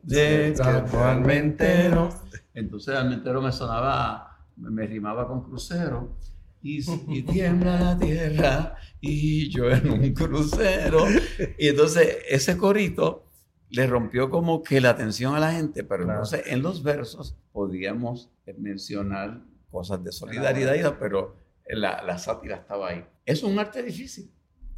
de 0.02 0.54
campo 0.56 0.98
almentero. 1.04 2.08
Entonces 2.54 2.94
almentero 2.94 3.40
me 3.42 3.52
sonaba, 3.52 4.38
me, 4.56 4.70
me 4.70 4.86
rimaba 4.86 5.26
con 5.28 5.42
crucero. 5.44 6.16
Y, 6.62 6.80
y 7.08 7.22
tiembla 7.22 7.78
la 7.80 7.98
tierra 7.98 8.76
y 9.00 9.48
yo 9.50 9.70
en 9.70 9.90
un 9.90 10.12
crucero. 10.14 11.04
Y 11.58 11.68
entonces 11.68 12.16
ese 12.28 12.56
corito 12.56 13.24
le 13.70 13.86
rompió 13.86 14.30
como 14.30 14.62
que 14.62 14.80
la 14.80 14.90
atención 14.90 15.34
a 15.34 15.40
la 15.40 15.52
gente, 15.52 15.84
pero 15.84 16.04
Claro. 16.04 16.20
entonces 16.24 16.42
en 16.52 16.62
los 16.62 16.82
versos 16.82 17.36
podíamos 17.52 18.30
mencionar 18.56 19.42
cosas 19.70 20.02
de 20.04 20.12
solidaridad, 20.12 20.96
pero 20.98 21.36
la, 21.66 22.02
la 22.02 22.18
sátira 22.18 22.56
estaba 22.56 22.88
ahí. 22.90 23.04
Es 23.26 23.42
un 23.42 23.58
arte 23.58 23.82
difícil. 23.82 24.32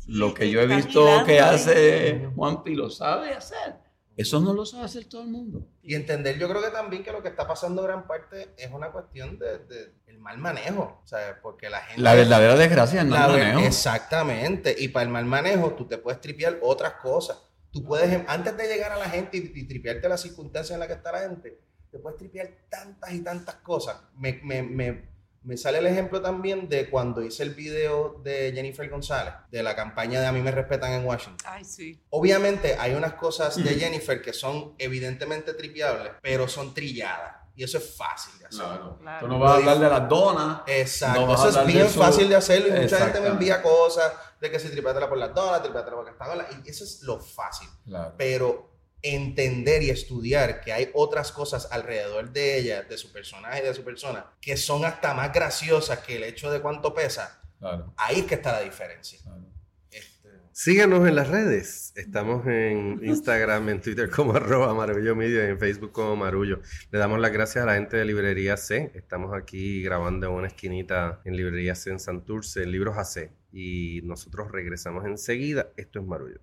Lo 0.06 0.34
que 0.34 0.50
yo 0.50 0.60
he 0.60 0.66
visto 0.66 1.06
que 1.24 1.40
hace 1.40 2.28
Juanpi 2.34 2.74
lo 2.74 2.90
sabe 2.90 3.32
hacer. 3.32 3.74
Eso 4.16 4.40
no 4.40 4.52
lo 4.52 4.66
sabe 4.66 4.84
hacer 4.84 5.04
todo 5.06 5.22
el 5.22 5.28
mundo. 5.28 5.66
Y 5.82 5.94
entender, 5.94 6.36
yo 6.38 6.48
creo 6.48 6.60
que 6.60 6.68
también 6.70 7.02
que 7.02 7.12
lo 7.12 7.22
que 7.22 7.28
está 7.28 7.46
pasando 7.46 7.82
gran 7.82 8.06
parte 8.06 8.50
es 8.58 8.70
una 8.70 8.90
cuestión 8.90 9.38
de, 9.38 9.58
de 9.60 9.94
el 10.08 10.18
mal 10.18 10.36
manejo, 10.36 11.00
sea, 11.06 11.38
porque 11.40 11.70
la 11.70 11.80
gente... 11.80 12.02
La 12.02 12.14
verdadera 12.14 12.54
desgracia 12.56 13.00
es 13.00 13.08
La 13.08 13.28
ver- 13.28 13.38
manejo. 13.44 13.60
Exactamente, 13.60 14.74
y 14.78 14.88
para 14.88 15.04
el 15.04 15.08
mal 15.10 15.24
manejo 15.24 15.72
tú 15.74 15.86
te 15.86 15.96
puedes 15.96 16.20
tripear 16.20 16.58
otras 16.60 16.94
cosas. 16.94 17.38
Tú 17.70 17.84
puedes, 17.84 18.22
antes 18.26 18.56
de 18.56 18.66
llegar 18.66 18.92
a 18.92 18.98
la 18.98 19.08
gente 19.08 19.38
y, 19.38 19.52
y 19.54 19.64
tripearte 19.66 20.08
las 20.08 20.20
circunstancias 20.20 20.72
en 20.74 20.80
las 20.80 20.88
que 20.88 20.94
está 20.94 21.12
la 21.12 21.20
gente, 21.20 21.58
te 21.90 21.98
puedes 21.98 22.18
tripear 22.18 22.48
tantas 22.68 23.12
y 23.12 23.20
tantas 23.22 23.56
cosas. 23.56 23.96
Me, 24.16 24.40
me, 24.44 24.62
me, 24.62 25.08
me 25.42 25.56
sale 25.56 25.78
el 25.78 25.86
ejemplo 25.86 26.20
también 26.20 26.68
de 26.68 26.88
cuando 26.90 27.22
hice 27.22 27.42
el 27.42 27.54
video 27.54 28.20
de 28.22 28.52
Jennifer 28.54 28.88
González, 28.88 29.34
de 29.50 29.62
la 29.62 29.74
campaña 29.74 30.20
de 30.20 30.26
A 30.26 30.32
mí 30.32 30.40
me 30.40 30.50
respetan 30.50 30.92
en 30.92 31.04
Washington. 31.04 31.46
Ay, 31.50 31.64
sí. 31.64 32.00
Obviamente 32.10 32.76
hay 32.78 32.94
unas 32.94 33.14
cosas 33.14 33.56
de 33.56 33.70
Jennifer 33.78 34.20
que 34.22 34.32
son 34.32 34.74
evidentemente 34.78 35.54
tripeables, 35.54 36.12
pero 36.22 36.46
son 36.48 36.74
trilladas. 36.74 37.36
Y 37.56 37.64
eso 37.64 37.76
es 37.78 37.94
fácil 37.96 38.38
de 38.38 38.46
hacer. 38.46 38.60
Claro. 38.64 38.98
Claro. 39.00 39.26
Tú 39.26 39.32
no 39.32 39.38
vas 39.38 39.52
a 39.52 39.56
hablar 39.56 39.78
de 39.80 39.88
las 39.90 40.08
donas. 40.08 40.60
Exacto, 40.66 41.26
No 41.26 41.34
eso 41.34 41.48
es 41.60 41.66
bien 41.66 41.90
su- 41.90 41.98
fácil 41.98 42.28
de 42.28 42.36
hacerlo 42.36 42.68
y 42.68 42.80
mucha 42.80 42.98
gente 42.98 43.20
me 43.20 43.26
envía 43.28 43.60
cosas 43.60 44.12
de 44.40 44.50
que 44.50 44.58
si 44.58 44.68
tripátela 44.70 45.08
por 45.08 45.18
las 45.18 45.34
donas, 45.34 45.62
tripátela 45.62 45.96
porque 45.96 46.12
está 46.12 46.26
donas, 46.26 46.46
y 46.64 46.70
eso 46.70 46.84
es 46.84 47.02
lo 47.02 47.20
fácil. 47.20 47.68
Claro. 47.84 48.14
Pero 48.16 48.69
entender 49.02 49.82
y 49.82 49.90
estudiar 49.90 50.60
que 50.60 50.72
hay 50.72 50.90
otras 50.94 51.32
cosas 51.32 51.68
alrededor 51.70 52.32
de 52.32 52.58
ella, 52.58 52.82
de 52.82 52.96
su 52.98 53.12
personaje 53.12 53.60
y 53.62 53.66
de 53.66 53.74
su 53.74 53.82
persona, 53.84 54.26
que 54.40 54.56
son 54.56 54.84
hasta 54.84 55.14
más 55.14 55.32
graciosas 55.32 56.00
que 56.00 56.16
el 56.16 56.24
hecho 56.24 56.50
de 56.50 56.60
cuánto 56.60 56.92
pesa, 56.94 57.42
Claro. 57.58 57.92
ahí 57.96 58.20
es 58.20 58.24
que 58.26 58.34
está 58.36 58.52
la 58.52 58.62
diferencia. 58.62 59.18
claro. 59.22 59.44
Este, 59.90 60.28
Síganos 60.52 61.06
en 61.08 61.14
las 61.14 61.28
redes. 61.28 61.92
Estamos 61.96 62.46
en 62.46 63.00
Instagram, 63.02 63.68
en 63.70 63.80
Twitter 63.80 64.08
como 64.10 64.32
arroba 64.36 64.72
Marullo 64.74 65.14
Media 65.16 65.44
y 65.46 65.48
en 65.50 65.58
Facebook 65.58 65.92
como 65.92 66.16
Marullo. 66.16 66.60
Le 66.90 66.98
damos 66.98 67.18
las 67.20 67.32
gracias 67.32 67.62
a 67.62 67.66
la 67.66 67.74
gente 67.74 67.96
de 67.96 68.04
Librería 68.04 68.56
C. 68.56 68.92
Estamos 68.94 69.32
aquí 69.34 69.82
grabando 69.82 70.26
en 70.26 70.32
una 70.32 70.46
esquinita 70.48 71.20
en 71.24 71.36
Librería 71.36 71.74
C 71.74 71.90
en 71.90 72.00
Santurce, 72.00 72.62
en 72.62 72.72
Libros 72.72 72.96
AC. 72.98 73.30
Y 73.52 74.00
nosotros 74.04 74.50
regresamos 74.52 75.04
enseguida. 75.06 75.68
Esto 75.76 75.98
es 76.00 76.06
Marullo. 76.06 76.40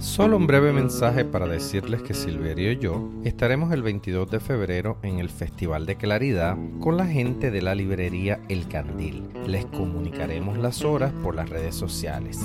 Solo 0.00 0.38
un 0.38 0.46
breve 0.46 0.72
mensaje 0.72 1.26
para 1.26 1.46
decirles 1.46 2.00
que 2.00 2.14
Silverio 2.14 2.72
y 2.72 2.78
yo 2.78 3.10
estaremos 3.22 3.70
el 3.70 3.82
22 3.82 4.30
de 4.30 4.40
febrero 4.40 4.96
en 5.02 5.18
el 5.18 5.28
Festival 5.28 5.84
de 5.84 5.96
Claridad 5.96 6.56
con 6.80 6.96
la 6.96 7.04
gente 7.04 7.50
de 7.50 7.60
la 7.60 7.74
librería 7.74 8.40
El 8.48 8.66
Candil. 8.66 9.28
Les 9.46 9.66
comunicaremos 9.66 10.56
las 10.56 10.82
horas 10.84 11.12
por 11.22 11.34
las 11.34 11.50
redes 11.50 11.74
sociales. 11.74 12.40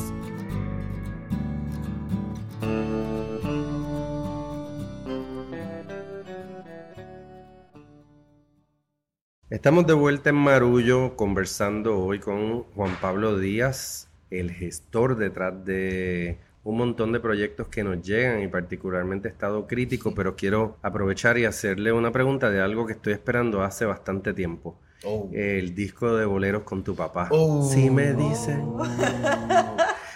Estamos 9.50 9.88
de 9.88 9.93
vuelta 9.93 10.29
en 10.29 10.35
Marullo 10.35 11.15
conversando 11.15 12.03
hoy 12.03 12.19
con 12.19 12.63
Juan 12.63 12.97
Pablo 13.00 13.39
Díaz, 13.39 14.09
el 14.29 14.51
gestor 14.51 15.15
detrás 15.15 15.63
de 15.63 16.38
un 16.65 16.77
montón 16.77 17.13
de 17.13 17.19
proyectos 17.22 17.67
que 17.69 17.84
nos 17.84 18.01
llegan 18.01 18.41
y 18.41 18.48
particularmente 18.50 19.29
Estado 19.29 19.65
Crítico, 19.67 20.13
pero 20.13 20.36
quiero 20.36 20.77
aprovechar 20.81 21.38
y 21.38 21.45
hacerle 21.45 21.93
una 21.93 22.12
pregunta 22.12 22.50
de 22.50 22.60
algo 22.60 22.86
que 22.86 22.93
estoy 22.93 23.13
esperando 23.13 23.63
hace 23.63 23.86
bastante 23.86 24.34
tiempo. 24.34 24.77
oh. 25.05 25.29
El 25.31 25.74
disco 25.75 26.15
de 26.17 26.25
boleros 26.25 26.63
con 26.63 26.84
tu 26.84 26.95
papá. 26.95 27.27
Oh. 27.31 27.63
Sí 27.72 27.89
me 27.89 28.13
dicen. 28.13 28.63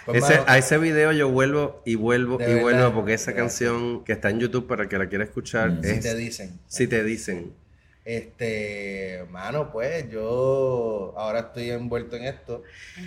Pues, 0.06 0.24
Ese- 0.24 0.40
a 0.46 0.58
ese 0.58 0.78
video 0.78 1.12
yo 1.12 1.28
vuelvo 1.28 1.82
y 1.84 1.94
vuelvo 1.94 2.38
De 2.38 2.44
y 2.44 2.48
verdad, 2.54 2.62
vuelvo 2.62 2.94
porque 2.94 3.14
esa 3.14 3.30
verdad. 3.30 3.42
canción 3.44 4.02
que 4.02 4.12
está 4.12 4.30
en 4.30 4.40
YouTube 4.40 4.66
para 4.66 4.84
el 4.84 4.88
que 4.88 4.98
la 4.98 5.08
quiera 5.08 5.22
escuchar 5.24 5.70
Mm. 5.72 5.82
si 5.84 5.90
es 5.90 6.00
te 6.00 6.16
dicen. 6.16 6.58
Si 6.66 6.86
te 6.88 7.04
dicen. 7.04 7.52
Este, 8.16 9.24
mano, 9.30 9.70
pues 9.70 10.10
yo 10.10 11.14
ahora 11.16 11.40
estoy 11.40 11.70
envuelto 11.70 12.16
en 12.16 12.24
esto, 12.24 12.62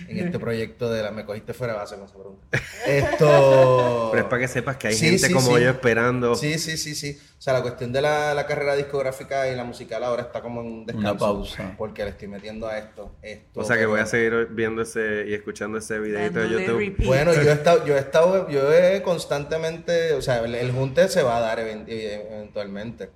en 0.08 0.18
este 0.18 0.38
proyecto 0.40 0.90
de 0.90 1.02
la 1.02 1.10
Me 1.10 1.24
Cogiste 1.26 1.52
Fuera 1.52 1.74
de 1.74 1.78
Base 1.80 1.96
con 1.96 2.04
esa 2.06 2.14
pregunta. 2.14 2.46
Esto. 2.86 4.08
Pero 4.12 4.22
es 4.24 4.28
para 4.30 4.40
que 4.40 4.48
sepas 4.48 4.76
que 4.76 4.88
hay 4.88 4.94
Sí, 4.94 5.06
gente 5.10 5.26
sí, 5.28 5.32
como 5.32 5.56
sí. 5.56 5.62
yo 5.62 5.70
esperando. 5.70 6.34
Sí, 6.34 6.58
sí, 6.58 6.76
sí, 6.76 6.94
sí. 6.94 7.18
O 7.38 7.42
sea, 7.44 7.52
la 7.52 7.62
cuestión 7.62 7.92
de 7.92 8.00
la, 8.00 8.32
la 8.32 8.46
carrera 8.46 8.74
discográfica 8.76 9.46
y 9.50 9.54
la 9.54 9.64
musical 9.64 10.02
ahora 10.04 10.22
está 10.22 10.40
como 10.40 10.62
en 10.62 10.86
descanso. 10.86 11.10
Una 11.10 11.18
pausa. 11.18 11.74
Porque 11.76 12.02
le 12.04 12.10
estoy 12.10 12.28
metiendo 12.28 12.66
a 12.66 12.78
esto. 12.78 13.12
esto 13.22 13.60
O 13.60 13.64
sea 13.64 13.76
que 13.76 13.84
voy 13.86 14.00
a 14.00 14.06
seguir 14.06 14.48
viendo 14.52 14.80
ese 14.82 15.26
y 15.28 15.34
escuchando 15.34 15.76
ese 15.78 15.98
videito 15.98 16.38
de 16.40 16.48
YouTube. 16.48 16.78
repeat. 16.78 17.06
Bueno, 17.06 17.34
yo 17.34 17.42
he 17.42 17.52
estado, 17.52 17.84
yo 17.86 17.96
he 17.96 18.00
estado, 18.00 18.48
yo 18.48 18.72
he 18.72 19.02
constantemente, 19.02 20.14
o 20.14 20.22
sea, 20.22 20.38
el, 20.44 20.54
el 20.54 20.72
junte 20.72 21.08
se 21.08 21.22
va 21.22 21.36
a 21.36 21.40
dar 21.40 21.58
even- 21.60 21.84
eventualmente, 21.86 23.10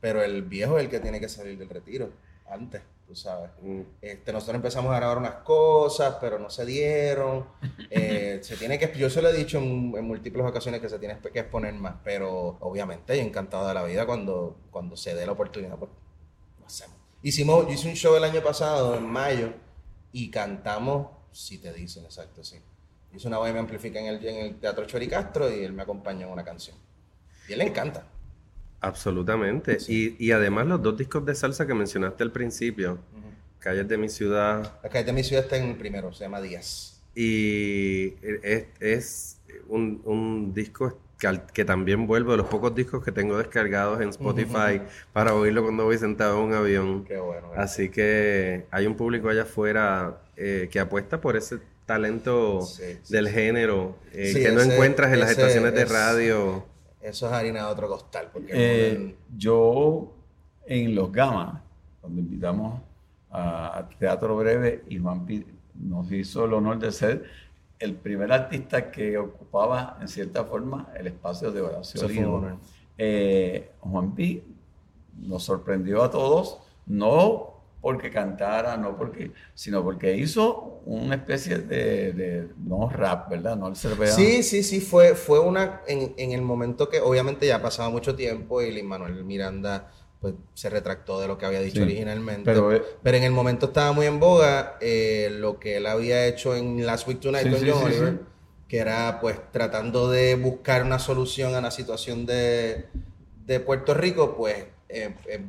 pero 0.00 0.22
el 0.22 0.42
viejo 0.42 0.78
es 0.78 0.84
el 0.84 0.90
que 0.90 1.00
tiene 1.00 1.20
que 1.20 1.28
salir 1.28 1.58
del 1.58 1.68
retiro 1.68 2.10
antes, 2.50 2.82
tú 3.06 3.14
sabes. 3.14 3.50
Mm. 3.62 3.80
Este, 4.02 4.32
nosotros 4.32 4.56
empezamos 4.56 4.92
a 4.92 4.96
grabar 4.96 5.18
unas 5.18 5.34
cosas, 5.36 6.16
pero 6.20 6.38
no 6.38 6.50
se 6.50 6.66
dieron. 6.66 7.46
Eh, 7.92 8.38
se 8.44 8.56
tiene 8.56 8.78
que, 8.78 8.96
yo 8.96 9.10
se 9.10 9.20
lo 9.20 9.30
he 9.30 9.32
dicho 9.32 9.58
en, 9.58 9.92
en 9.96 10.04
múltiples 10.04 10.46
ocasiones 10.46 10.80
que 10.80 10.88
se 10.88 11.00
tiene 11.00 11.18
que 11.18 11.40
exponer 11.40 11.74
más, 11.74 11.96
pero 12.04 12.56
obviamente 12.60 13.16
yo 13.16 13.22
encantado 13.22 13.66
de 13.66 13.74
la 13.74 13.82
vida 13.82 14.06
cuando, 14.06 14.56
cuando 14.70 14.96
se 14.96 15.12
dé 15.12 15.26
la 15.26 15.32
oportunidad, 15.32 15.76
pues 15.76 15.90
lo 16.60 16.66
hacemos. 16.66 16.96
Hicimos, 17.20 17.66
yo 17.66 17.72
hice 17.72 17.88
un 17.88 17.96
show 17.96 18.14
el 18.14 18.22
año 18.22 18.40
pasado, 18.42 18.96
en 18.96 19.06
mayo, 19.06 19.52
y 20.12 20.30
cantamos 20.30 21.08
si 21.32 21.58
te 21.58 21.72
dicen, 21.72 22.04
exacto, 22.04 22.44
sí. 22.44 22.60
Hice 23.12 23.26
una 23.26 23.38
voz 23.38 23.50
y 23.50 23.52
me 23.52 23.58
amplifica 23.58 23.98
en 23.98 24.06
el, 24.06 24.24
en 24.24 24.36
el 24.36 24.60
Teatro 24.60 24.86
Choricastro 24.86 25.50
y 25.50 25.64
él 25.64 25.72
me 25.72 25.82
acompañó 25.82 26.28
en 26.28 26.32
una 26.32 26.44
canción. 26.44 26.76
Y 27.48 27.52
él 27.54 27.58
le 27.58 27.64
encanta. 27.64 28.06
Absolutamente. 28.80 29.78
Y, 29.88 30.16
y 30.24 30.32
además 30.32 30.66
los 30.66 30.82
dos 30.82 30.96
discos 30.96 31.24
de 31.26 31.34
salsa 31.34 31.66
que 31.66 31.74
mencionaste 31.74 32.22
al 32.22 32.32
principio, 32.32 32.98
Calles 33.58 33.86
de 33.88 33.98
mi 33.98 34.08
ciudad 34.08 34.78
La 34.82 34.88
calle 34.88 35.04
de 35.04 35.12
mi 35.12 35.22
ciudad 35.22 35.44
está 35.44 35.58
en 35.58 35.68
el 35.70 35.76
primero, 35.76 36.12
se 36.14 36.24
llama 36.24 36.40
Díaz. 36.40 37.02
y 37.14 38.14
es, 38.42 38.64
es 38.80 39.38
un, 39.68 40.00
un 40.04 40.54
disco 40.54 40.98
que, 41.18 41.40
que 41.52 41.66
también 41.66 42.06
vuelvo 42.06 42.30
de 42.30 42.38
los 42.38 42.46
pocos 42.46 42.74
discos 42.74 43.04
que 43.04 43.12
tengo 43.12 43.36
descargados 43.36 44.00
en 44.00 44.08
Spotify 44.08 44.80
para 45.12 45.34
oírlo 45.34 45.62
cuando 45.62 45.84
voy 45.84 45.98
sentado 45.98 46.38
en 46.38 46.44
un 46.48 46.54
avión. 46.54 47.04
Qué 47.04 47.18
bueno. 47.18 47.48
Así 47.54 47.90
que 47.90 48.64
hay 48.70 48.86
un 48.86 48.96
público 48.96 49.28
allá 49.28 49.42
afuera 49.42 50.22
eh, 50.38 50.70
que 50.72 50.80
apuesta 50.80 51.20
por 51.20 51.36
ese 51.36 51.58
talento 51.84 52.62
Sí, 52.62 52.82
sí, 53.02 53.12
del 53.12 53.28
género 53.28 53.98
eh, 54.14 54.32
que 54.32 54.52
no 54.52 54.62
ese- 54.62 54.72
encuentras 54.72 55.12
en 55.12 55.20
las 55.20 55.32
estaciones 55.32 55.74
de 55.74 55.82
es- 55.82 55.88
radio. 55.90 56.64
Eso 57.00 57.26
es 57.26 57.32
harina 57.32 57.66
de 57.66 57.72
otro 57.72 57.88
costal. 57.88 58.28
Porque 58.32 58.52
Eh, 58.54 59.16
yo 59.36 60.12
en 60.66 60.94
Los 60.94 61.10
Gamas, 61.12 61.60
cuando 62.00 62.20
invitamos 62.20 62.80
a, 63.30 63.78
a 63.78 63.88
Teatro 63.88 64.36
Breve 64.36 64.84
y 64.88 64.98
Juan 64.98 65.24
Pi 65.24 65.46
nos 65.74 66.10
hizo 66.12 66.44
el 66.44 66.52
honor 66.54 66.78
de 66.78 66.92
ser 66.92 67.24
el 67.78 67.94
primer 67.94 68.30
artista 68.32 68.90
que 68.90 69.16
ocupaba 69.16 69.96
en 70.00 70.08
cierta 70.08 70.44
forma 70.44 70.88
el 70.96 71.06
espacio 71.06 71.50
de 71.50 71.62
Horacio 71.62 72.04
Olivo. 72.04 72.58
Eh, 72.98 73.70
Juan 73.80 74.14
Pi 74.14 74.42
nos 75.22 75.42
sorprendió 75.44 76.02
a 76.02 76.10
todos, 76.10 76.58
no 76.86 77.59
porque 77.80 78.10
cantara, 78.10 78.76
no 78.76 78.96
porque, 78.96 79.32
sino 79.54 79.82
porque 79.82 80.14
hizo 80.16 80.82
una 80.84 81.14
especie 81.16 81.58
de, 81.58 82.12
de- 82.12 82.48
no 82.58 82.88
rap, 82.90 83.30
¿verdad? 83.30 83.56
No 83.56 83.74
cerveza. 83.74 84.16
Sí, 84.16 84.42
sí, 84.42 84.62
sí, 84.62 84.80
fue, 84.80 85.14
fue 85.14 85.40
una, 85.40 85.80
en, 85.86 86.12
en 86.18 86.32
el 86.32 86.42
momento 86.42 86.88
que 86.88 87.00
obviamente 87.00 87.46
ya 87.46 87.56
ha 87.56 87.62
pasado 87.62 87.90
mucho 87.90 88.14
tiempo 88.14 88.60
y 88.62 88.82
Manuel 88.82 89.24
Miranda 89.24 89.90
pues 90.20 90.34
se 90.52 90.68
retractó 90.68 91.18
de 91.20 91.28
lo 91.28 91.38
que 91.38 91.46
había 91.46 91.60
dicho 91.62 91.76
Sí, 91.76 91.82
originalmente. 91.82 92.44
pero, 92.44 92.68
Pero, 93.02 93.16
eh, 93.16 93.18
en 93.18 93.24
el 93.24 93.32
momento 93.32 93.66
estaba 93.66 93.92
muy 93.92 94.04
en 94.06 94.20
boga 94.20 94.76
eh, 94.82 95.28
lo 95.32 95.58
que 95.58 95.78
él 95.78 95.86
había 95.86 96.26
hecho 96.26 96.54
en 96.54 96.84
Last 96.84 97.08
Week 97.08 97.20
Tonight 97.20 97.44
Sí, 97.44 97.50
con 97.50 97.60
sí, 97.60 97.66
John 97.70 97.78
sí, 97.78 97.84
Oliver, 97.84 98.12
sí. 98.12 98.20
que 98.68 98.78
era 98.78 99.18
pues 99.20 99.38
tratando 99.52 100.10
de 100.10 100.34
buscar 100.34 100.84
una 100.84 100.98
solución 100.98 101.54
a 101.54 101.62
la 101.62 101.70
situación 101.70 102.26
de, 102.26 102.86
de 103.46 103.60
Puerto 103.60 103.94
Rico, 103.94 104.36
pues 104.36 104.66
eh, 104.90 105.14
eh, 105.26 105.40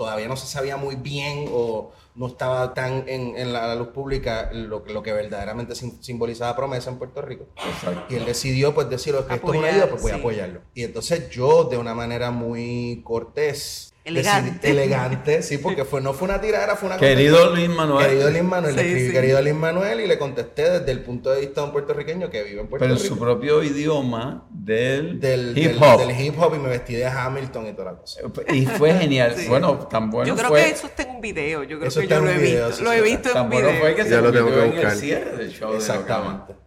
todavía 0.00 0.28
no 0.28 0.36
se 0.38 0.46
sabía 0.46 0.78
muy 0.78 0.96
bien 0.96 1.50
o 1.52 1.92
no 2.14 2.26
estaba 2.28 2.72
tan 2.72 3.04
en, 3.06 3.36
en 3.36 3.52
la 3.52 3.74
luz 3.74 3.88
pública 3.88 4.48
lo, 4.50 4.82
lo 4.86 5.02
que 5.02 5.12
verdaderamente 5.12 5.74
sim- 5.74 5.98
simbolizaba 6.00 6.56
promesa 6.56 6.88
en 6.88 6.96
Puerto 6.96 7.20
Rico. 7.20 7.44
Exacto. 7.56 8.02
Y 8.08 8.14
él 8.16 8.24
decidió, 8.24 8.74
pues, 8.74 8.88
decirlo, 8.88 9.26
que 9.26 9.34
esto 9.34 9.52
es 9.52 9.58
una 9.58 9.68
ayuda, 9.68 9.90
pues 9.90 10.00
voy 10.00 10.12
a 10.12 10.14
apoyarlo. 10.14 10.60
Y 10.74 10.84
entonces 10.84 11.28
yo, 11.28 11.64
de 11.64 11.76
una 11.76 11.92
manera 11.92 12.30
muy 12.30 13.02
cortés, 13.04 13.92
Elegante. 14.10 14.70
elegante, 14.70 15.42
sí, 15.42 15.58
porque 15.58 15.84
fue, 15.84 16.00
no 16.00 16.12
fue 16.12 16.28
una 16.28 16.40
tiradera, 16.40 16.76
fue 16.76 16.88
una 16.88 16.98
Querido 16.98 17.54
Luis 17.54 17.68
Manuel. 17.68 18.06
Querido 18.06 18.30
Lin 18.30 18.46
Manuel, 18.46 18.76
le 18.76 18.82
escribí 18.82 19.06
sí. 19.06 19.12
querido 19.12 19.40
Lin 19.42 19.56
Manuel 19.56 20.00
y 20.00 20.06
le 20.06 20.18
contesté 20.18 20.68
desde 20.70 20.90
el 20.90 21.00
punto 21.00 21.30
de 21.30 21.40
vista 21.40 21.60
de 21.60 21.66
un 21.66 21.72
puertorriqueño 21.72 22.30
que 22.30 22.42
vive 22.42 22.60
en 22.60 22.68
Puerto 22.68 22.84
pero 22.84 22.94
en 22.96 23.02
Rico. 23.02 23.14
su 23.14 23.20
propio 23.20 23.62
idioma 23.62 24.46
del, 24.50 25.18
del, 25.20 25.56
hip 25.56 25.72
del- 25.72 25.82
hop. 25.82 26.00
del 26.06 26.20
hip 26.20 26.34
hop 26.40 26.54
y 26.54 26.58
me 26.58 26.68
vestí 26.68 26.94
de 26.94 27.06
Hamilton 27.06 27.66
y 27.68 27.72
toda 27.72 27.92
la 27.92 27.98
cosa. 27.98 28.20
Y 28.52 28.66
fue 28.66 28.92
genial. 28.94 29.34
Sí. 29.36 29.48
Bueno, 29.48 29.78
tan 29.90 30.10
bueno 30.10 30.28
yo 30.28 30.36
creo 30.36 30.48
fue. 30.48 30.64
que 30.64 30.70
eso 30.70 30.86
está 30.86 31.02
en 31.04 31.10
un 31.10 31.20
video. 31.20 31.62
Yo 31.64 31.78
creo 31.78 31.88
Eso 31.88 32.00
que 32.00 32.08
yo 32.08 32.16
en 32.18 32.24
lo 32.24 32.30
he 32.30 32.38
video, 32.38 32.66
visto. 32.68 32.84
lo 32.84 32.92
he 32.92 33.00
visto 33.00 33.28
en 33.28 33.34
tan 33.34 33.44
un 33.44 33.50
bueno 33.50 33.68
video. 33.68 33.80
fue 33.80 33.94
que 33.94 34.04
se 34.04 34.10
Ya 34.10 34.20
lo 34.20 34.32
tengo 34.32 34.48
que 34.48 34.54
en 34.56 34.62
el 34.64 34.70
buscar. 34.72 34.94
cierre 34.96 35.36
del 35.36 35.50
show 35.50 35.70
de. 35.72 35.76
Exactamente. 35.78 36.52
Sí. 36.52 36.59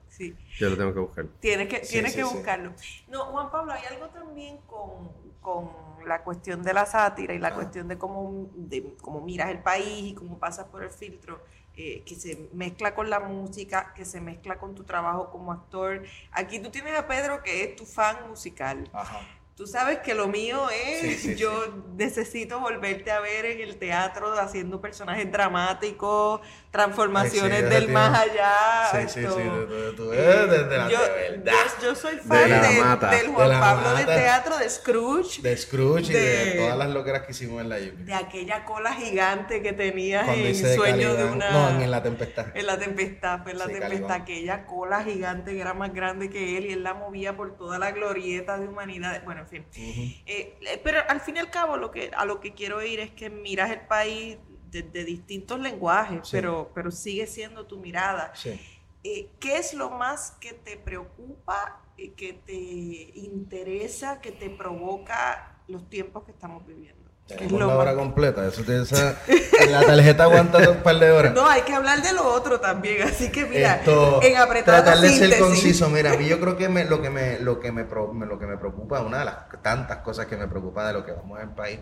Yo 0.58 0.70
lo 0.70 0.78
tengo 0.78 0.94
que 0.94 1.00
buscar. 1.00 1.26
Tienes 1.40 1.68
que, 1.68 1.84
Sí, 1.84 1.94
tienes 1.94 2.14
sí, 2.14 2.20
que 2.20 2.26
sí. 2.26 2.34
buscarlo. 2.36 2.74
No, 3.08 3.26
Juan 3.26 3.52
Pablo, 3.52 3.74
hay 3.74 3.84
algo 3.86 4.08
también 4.10 4.58
con, 4.68 5.12
con 5.42 5.70
la 6.06 6.24
cuestión 6.24 6.64
de 6.64 6.74
la 6.74 6.86
sátira 6.86 7.34
y 7.34 7.40
la 7.40 7.54
cuestión 7.54 7.88
de 7.88 7.98
cómo, 7.98 8.50
de 8.56 8.96
cómo 9.02 9.22
miras 9.22 9.50
el 9.50 9.60
país 9.60 10.12
y 10.12 10.14
cómo 10.14 10.38
pasas 10.38 10.68
por 10.68 10.84
el 10.84 10.90
filtro, 10.92 11.42
eh, 11.76 12.04
que 12.06 12.16
se 12.16 12.50
mezcla 12.54 12.94
con 12.94 13.10
la 13.10 13.20
música, 13.20 13.94
que 13.96 14.06
se 14.06 14.22
mezcla 14.22 14.58
con 14.58 14.76
tu 14.76 14.84
trabajo 14.84 15.32
como 15.32 15.52
actor. 15.52 16.04
Aquí 16.32 16.60
tú 16.60 16.70
tienes 16.70 16.98
a 16.98 17.08
Pedro, 17.08 17.42
que 17.42 17.64
es 17.64 17.76
tu 17.76 17.86
fan 17.86 18.18
musical. 18.30 18.90
Ajá. 18.94 19.22
Tú 19.56 19.68
sabes 19.68 20.00
que 20.00 20.16
lo 20.16 20.28
mío 20.28 20.68
es, 20.72 21.00
Sí, 21.02 21.14
sí, 21.16 21.36
yo 21.36 21.52
necesito 21.96 22.60
volverte 22.60 23.12
a 23.12 23.20
ver 23.20 23.46
en 23.46 23.62
el 23.62 23.78
teatro 23.78 24.34
haciendo 24.34 24.82
personajes 24.82 25.32
dramáticos, 25.32 26.42
transformaciones 26.72 27.64
Ay, 27.64 27.70
del 27.70 27.90
más 27.90 28.18
allá. 28.18 28.52
Sí, 28.92 28.98
sí, 29.14 29.20
esto, 29.20 29.38
sí, 29.38 29.44
tú- 29.44 29.96
tú- 29.96 30.12
eh, 30.12 30.48
desde 30.50 30.76
la 30.78 30.90
yo, 30.90 31.00
de 31.00 31.10
verdad. 31.38 31.54
yo- 31.80 31.84
yo 31.88 31.96
soy 31.96 32.18
fan 32.18 32.50
de- 32.50 32.56
del 32.56 32.62
De 32.62 33.28
Juan 33.32 33.60
Pablo 33.60 33.90
de 33.90 34.02
mata. 34.06 34.16
teatro, 34.16 34.58
de 34.58 34.70
Scrooge, 34.72 35.42
de, 35.44 35.50
De 35.52 35.58
Scrooge 35.58 36.10
y 36.12 36.14
de 36.16 36.20
de- 36.46 36.52
todas 36.58 36.76
las 36.78 36.90
loqueras 36.90 37.22
que 37.22 37.32
hicimos 37.34 37.62
en 37.62 37.70
la 37.70 37.80
lluvia. 37.80 38.18
aquella 38.18 38.66
cola 38.66 38.94
gigante 38.96 39.62
que 39.62 39.74
tenías 39.74 40.26
Cuando 40.26 40.48
en 40.48 40.56
Sueño 40.76 41.14
de 41.14 41.26
una... 41.26 41.52
No, 41.52 41.80
en 41.80 41.92
La 41.92 42.02
Tempestad. 42.02 42.48
En 42.56 42.66
la 42.66 42.80
tempestad, 42.80 43.44
fue 43.44 43.52
en 43.52 43.60
la 43.60 43.68
tempestad, 43.68 44.12
aquella 44.14 44.66
cola 44.66 45.04
gigante 45.04 45.52
que 45.54 45.62
era 45.62 45.76
más 45.76 45.94
grande 45.94 46.32
que 46.32 46.58
él 46.58 46.66
y 46.66 46.74
él 46.74 46.82
la 46.84 46.96
movía 46.96 47.38
por 47.38 47.56
toda 47.56 47.78
la 47.78 47.92
glorieta 47.92 48.58
de 48.58 48.68
humanidad. 48.68 49.22
Bueno, 49.26 49.43
en 49.44 49.48
fin. 49.48 49.66
Ujú. 49.70 50.02
Eh, 50.26 50.58
eh, 50.62 50.82
pero 50.84 51.00
al 51.08 51.22
fin 51.22 51.36
y 51.38 51.40
al 51.40 51.50
cabo 51.50 51.78
lo 51.78 51.92
que, 51.92 52.12
a 52.16 52.26
lo 52.26 52.40
que 52.40 52.54
quiero 52.54 52.82
ir 52.84 53.00
es 53.00 53.12
que 53.12 53.30
miras 53.30 53.70
el 53.72 53.82
país 53.82 54.38
de, 54.72 54.82
de 54.84 55.04
distintos 55.06 55.60
lenguajes, 55.60 56.22
Sí. 56.28 56.32
pero, 56.32 56.72
pero 56.74 56.90
sigue 56.92 57.28
siendo 57.28 57.66
tu 57.68 57.78
mirada. 57.80 58.34
Sí. 58.36 58.60
Eh, 59.04 59.30
¿Qué 59.40 59.58
es 59.58 59.74
lo 59.74 59.90
más 59.92 60.32
que 60.40 60.54
te 60.54 60.78
preocupa, 60.78 61.82
eh, 61.98 62.14
que 62.14 62.34
te 62.34 62.54
interesa, 62.54 64.22
que 64.22 64.32
te 64.32 64.50
provoca 64.50 65.62
los 65.68 65.90
tiempos 65.90 66.24
que 66.24 66.32
estamos 66.32 66.66
viviendo? 66.66 67.03
¿Qué 67.28 67.36
es 67.36 67.40
Tenemos 67.40 67.62
la 67.62 67.78
hora 67.78 67.96
completa. 67.96 68.46
Eso 68.46 68.64
te, 68.64 68.82
esa, 68.82 69.18
la 69.70 69.82
tarjeta 69.86 70.24
aguanta 70.24 70.70
un 70.70 70.78
par 70.84 71.00
de 71.00 71.10
horas. 71.12 71.34
No, 71.36 71.48
hay 71.48 71.62
que 71.62 71.74
hablar 71.74 72.02
de 72.02 72.12
lo 72.14 72.26
otro 72.34 72.60
también, 72.60 73.02
así 73.08 73.32
que 73.32 73.46
mira, 73.46 73.76
Esto, 73.76 74.22
en 74.22 74.36
apretada 74.38 74.84
tratar 74.84 75.02
de 75.02 75.10
ser 75.10 75.40
conciso. 75.40 75.90
Mira, 75.90 76.12
a 76.14 76.18
mí 76.18 76.28
yo 76.28 76.40
creo 76.42 76.58
que 76.58 76.68
me, 76.70 76.84
lo, 76.86 77.02
que 77.02 77.10
me, 77.10 77.40
lo, 77.40 77.60
que 77.62 77.72
me, 77.72 77.84
lo 78.26 78.38
que 78.40 78.46
me 78.46 78.58
preocupa, 78.58 79.02
una 79.02 79.20
de 79.20 79.26
las 79.26 79.36
tantas 79.62 80.00
cosas 80.00 80.26
que 80.26 80.36
me 80.36 80.48
preocupa 80.48 80.86
de 80.88 80.94
lo 80.94 81.06
que 81.06 81.14
vamos 81.14 81.40
en 81.40 81.50
el 81.50 81.56
país, 81.56 81.80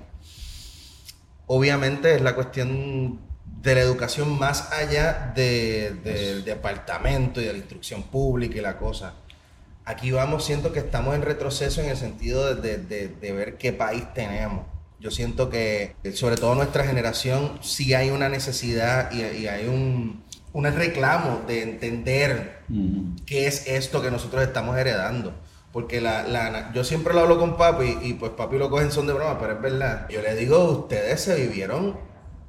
obviamente 1.48 2.16
es 2.16 2.22
la 2.22 2.36
cuestión 2.36 3.20
de 3.62 3.76
la 3.76 3.82
educación 3.82 4.38
más 4.40 4.72
allá 4.72 5.32
de- 5.36 5.96
del 6.04 6.44
departamento 6.46 7.42
y 7.42 7.46
de 7.46 7.52
la 7.54 7.58
instrucción 7.60 8.04
pública 8.04 8.58
y 8.58 8.62
la 8.62 8.78
cosa. 8.78 9.14
Aquí 9.86 10.12
vamos, 10.12 10.46
siento 10.46 10.72
que 10.72 10.80
estamos 10.80 11.16
en 11.16 11.24
retroceso 11.24 11.82
en 11.82 11.90
el 11.90 11.98
sentido 11.98 12.54
de, 12.56 12.78
de- 12.78 12.78
de- 12.78 13.08
de 13.10 13.32
ver 13.34 13.58
qué 13.58 13.74
país 13.74 14.04
tenemos. 14.14 14.66
Yo 15.02 15.12
siento 15.12 15.50
que, 15.50 15.96
sobre 16.14 16.38
todo 16.38 16.56
nuestra 16.56 16.86
generación, 16.86 17.60
sí 17.62 17.94
hay 17.96 18.12
una 18.12 18.30
necesidad 18.30 19.12
y, 19.12 19.22
y 19.24 19.48
hay 19.48 19.68
un, 19.68 20.24
un 20.54 20.66
reclamo 20.66 21.44
de 21.48 21.64
entender 21.64 22.62
qué 23.26 23.48
es 23.48 23.68
esto 23.68 24.02
que 24.02 24.12
nosotros 24.12 24.44
estamos 24.44 24.78
heredando. 24.78 25.34
Porque 25.72 26.02
la, 26.02 26.24
la- 26.24 26.72
yo 26.74 26.84
siempre 26.84 27.14
lo 27.14 27.22
hablo 27.22 27.40
con 27.40 27.58
papi 27.58 27.98
y 28.02 28.14
pues 28.16 28.32
papi 28.34 28.58
lo 28.58 28.70
coge 28.70 28.84
en 28.86 28.92
son 28.92 29.08
de 29.08 29.14
broma, 29.14 29.40
pero 29.40 29.54
es 29.54 29.62
verdad. 29.62 30.08
Yo 30.10 30.22
le 30.22 30.36
digo, 30.36 30.64
ustedes 30.72 31.22
se 31.22 31.36
vivieron, 31.36 31.98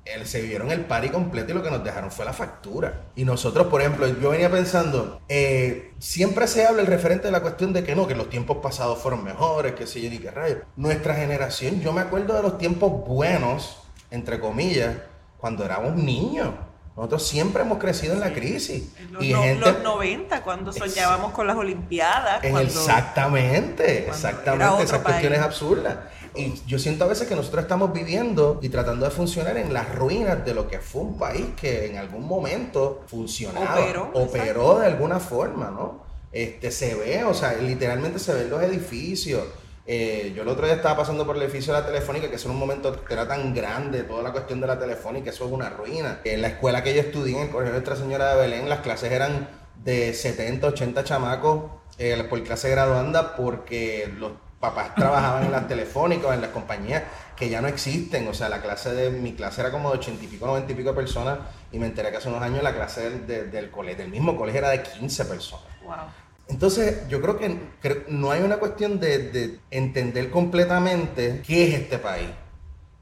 el, 0.04 0.26
se 0.26 0.40
vivieron 0.42 0.70
el 0.72 0.80
party 0.84 1.10
completo 1.10 1.52
y 1.52 1.54
lo 1.54 1.62
que 1.62 1.70
nos 1.70 1.84
dejaron 1.84 2.10
fue 2.10 2.24
la 2.24 2.32
factura. 2.32 3.02
Y 3.14 3.24
nosotros, 3.24 3.68
por 3.68 3.80
ejemplo, 3.80 4.06
yo 4.08 4.30
venía 4.30 4.50
pensando, 4.50 5.20
eh, 5.28 5.92
siempre 5.98 6.46
se 6.48 6.66
habla 6.66 6.80
el 6.82 6.88
referente 6.88 7.26
de 7.26 7.32
la 7.32 7.40
cuestión 7.40 7.72
de 7.72 7.84
que 7.84 7.94
no, 7.94 8.06
que 8.08 8.14
los 8.14 8.28
tiempos 8.28 8.58
pasados 8.58 8.98
fueron 8.98 9.22
mejores, 9.22 9.74
que 9.74 9.86
sé 9.86 10.00
yo 10.00 10.10
ni 10.10 10.18
qué 10.18 10.30
rayos. 10.30 10.58
Nuestra 10.76 11.14
generación, 11.14 11.80
yo 11.80 11.92
me 11.92 12.00
acuerdo 12.00 12.34
de 12.34 12.42
los 12.42 12.58
tiempos 12.58 12.90
buenos, 13.06 13.78
entre 14.10 14.40
comillas, 14.40 14.96
cuando 15.38 15.64
éramos 15.64 15.94
niños. 15.94 16.50
Nosotros 16.96 17.26
siempre 17.26 17.62
hemos 17.62 17.78
crecido 17.78 18.12
en 18.12 18.20
la 18.20 18.34
crisis. 18.34 18.92
En 18.98 19.12
los, 19.14 19.24
y 19.24 19.32
no- 19.32 19.42
gente 19.42 19.72
los 19.72 19.82
90, 19.82 20.42
cuando 20.42 20.72
soñábamos 20.74 21.32
con 21.32 21.46
las 21.46 21.56
Olimpiadas. 21.56 22.40
cuando, 22.40 22.60
exactamente, 22.60 24.04
cuando 24.04 24.12
exactamente, 24.12 24.82
esas 24.82 25.00
cuestiones 25.00 25.38
país. 25.38 25.46
absurdas. 25.46 25.96
Y 26.34 26.54
yo 26.66 26.78
siento 26.78 27.04
a 27.04 27.08
veces 27.08 27.28
que 27.28 27.36
nosotros 27.36 27.62
estamos 27.62 27.92
viviendo 27.92 28.58
y 28.62 28.68
tratando 28.68 29.04
de 29.04 29.10
funcionar 29.10 29.56
en 29.56 29.72
las 29.72 29.94
ruinas 29.94 30.44
de 30.44 30.54
lo 30.54 30.66
que 30.68 30.78
fue 30.78 31.02
un 31.02 31.18
país 31.18 31.46
que 31.60 31.86
en 31.86 31.98
algún 31.98 32.26
momento 32.26 33.02
funcionaba, 33.06 33.80
Operó, 33.80 34.10
operó 34.14 34.78
de 34.78 34.86
alguna 34.86 35.20
forma, 35.20 35.70
¿no? 35.70 36.02
Este, 36.32 36.70
se 36.70 36.94
ve, 36.94 37.24
o 37.24 37.34
sea, 37.34 37.54
literalmente 37.54 38.18
se 38.18 38.32
ven 38.32 38.48
los 38.48 38.62
edificios. 38.62 39.44
Eh, 39.84 40.32
yo 40.34 40.42
el 40.42 40.48
otro 40.48 40.64
día 40.64 40.76
estaba 40.76 40.96
pasando 40.96 41.26
por 41.26 41.36
el 41.36 41.42
edificio 41.42 41.74
de 41.74 41.80
la 41.80 41.86
Telefónica, 41.86 42.30
que 42.30 42.36
eso 42.36 42.48
en 42.48 42.54
un 42.54 42.60
momento 42.60 42.96
era 43.10 43.28
tan 43.28 43.52
grande, 43.52 44.04
toda 44.04 44.22
la 44.22 44.32
cuestión 44.32 44.60
de 44.60 44.66
la 44.66 44.78
Telefónica, 44.78 45.30
eso 45.30 45.44
es 45.44 45.52
una 45.52 45.68
ruina. 45.68 46.20
En 46.24 46.40
la 46.40 46.48
escuela 46.48 46.82
que 46.82 46.94
yo 46.94 47.00
estudié, 47.00 47.36
en 47.36 47.42
el 47.42 47.50
Colegio 47.50 47.72
Nuestra 47.72 47.96
Señora 47.96 48.34
de 48.34 48.40
Belén, 48.40 48.68
las 48.68 48.80
clases 48.80 49.12
eran 49.12 49.48
de 49.84 50.14
70, 50.14 50.68
80 50.68 51.04
chamacos 51.04 51.64
eh, 51.98 52.24
por 52.30 52.42
clase 52.42 52.70
graduanda 52.70 53.36
porque 53.36 54.10
los 54.16 54.32
papás 54.62 54.94
trabajaban 54.94 55.44
en 55.44 55.50
las 55.50 55.66
telefónicas, 55.66 56.32
en 56.34 56.40
las 56.40 56.50
compañías 56.50 57.02
que 57.34 57.48
ya 57.48 57.60
no 57.60 57.66
existen. 57.66 58.28
O 58.28 58.32
sea, 58.32 58.48
la 58.48 58.62
clase 58.62 58.94
de 58.94 59.10
mi 59.10 59.32
clase 59.32 59.60
era 59.60 59.72
como 59.72 59.90
de 59.90 59.98
ochenta 59.98 60.24
y 60.24 60.28
pico, 60.28 60.46
noventa 60.46 60.70
y 60.70 60.76
pico 60.76 60.94
personas 60.94 61.40
y 61.72 61.80
me 61.80 61.86
enteré 61.86 62.12
que 62.12 62.18
hace 62.18 62.28
unos 62.28 62.40
años 62.42 62.62
la 62.62 62.72
clase 62.72 63.10
del, 63.10 63.50
del, 63.50 63.70
colegio, 63.72 64.04
del 64.04 64.12
mismo 64.12 64.36
colegio 64.36 64.60
era 64.60 64.70
de 64.70 64.82
15 64.84 65.24
personas. 65.24 65.66
Wow. 65.82 65.94
Entonces, 66.46 67.08
yo 67.08 67.20
creo 67.20 67.38
que 67.38 68.04
no 68.08 68.30
hay 68.30 68.42
una 68.42 68.58
cuestión 68.58 69.00
de, 69.00 69.30
de, 69.30 69.58
entender 69.72 70.30
completamente 70.30 71.42
qué 71.44 71.68
es 71.68 71.80
este 71.80 71.98
país. 71.98 72.30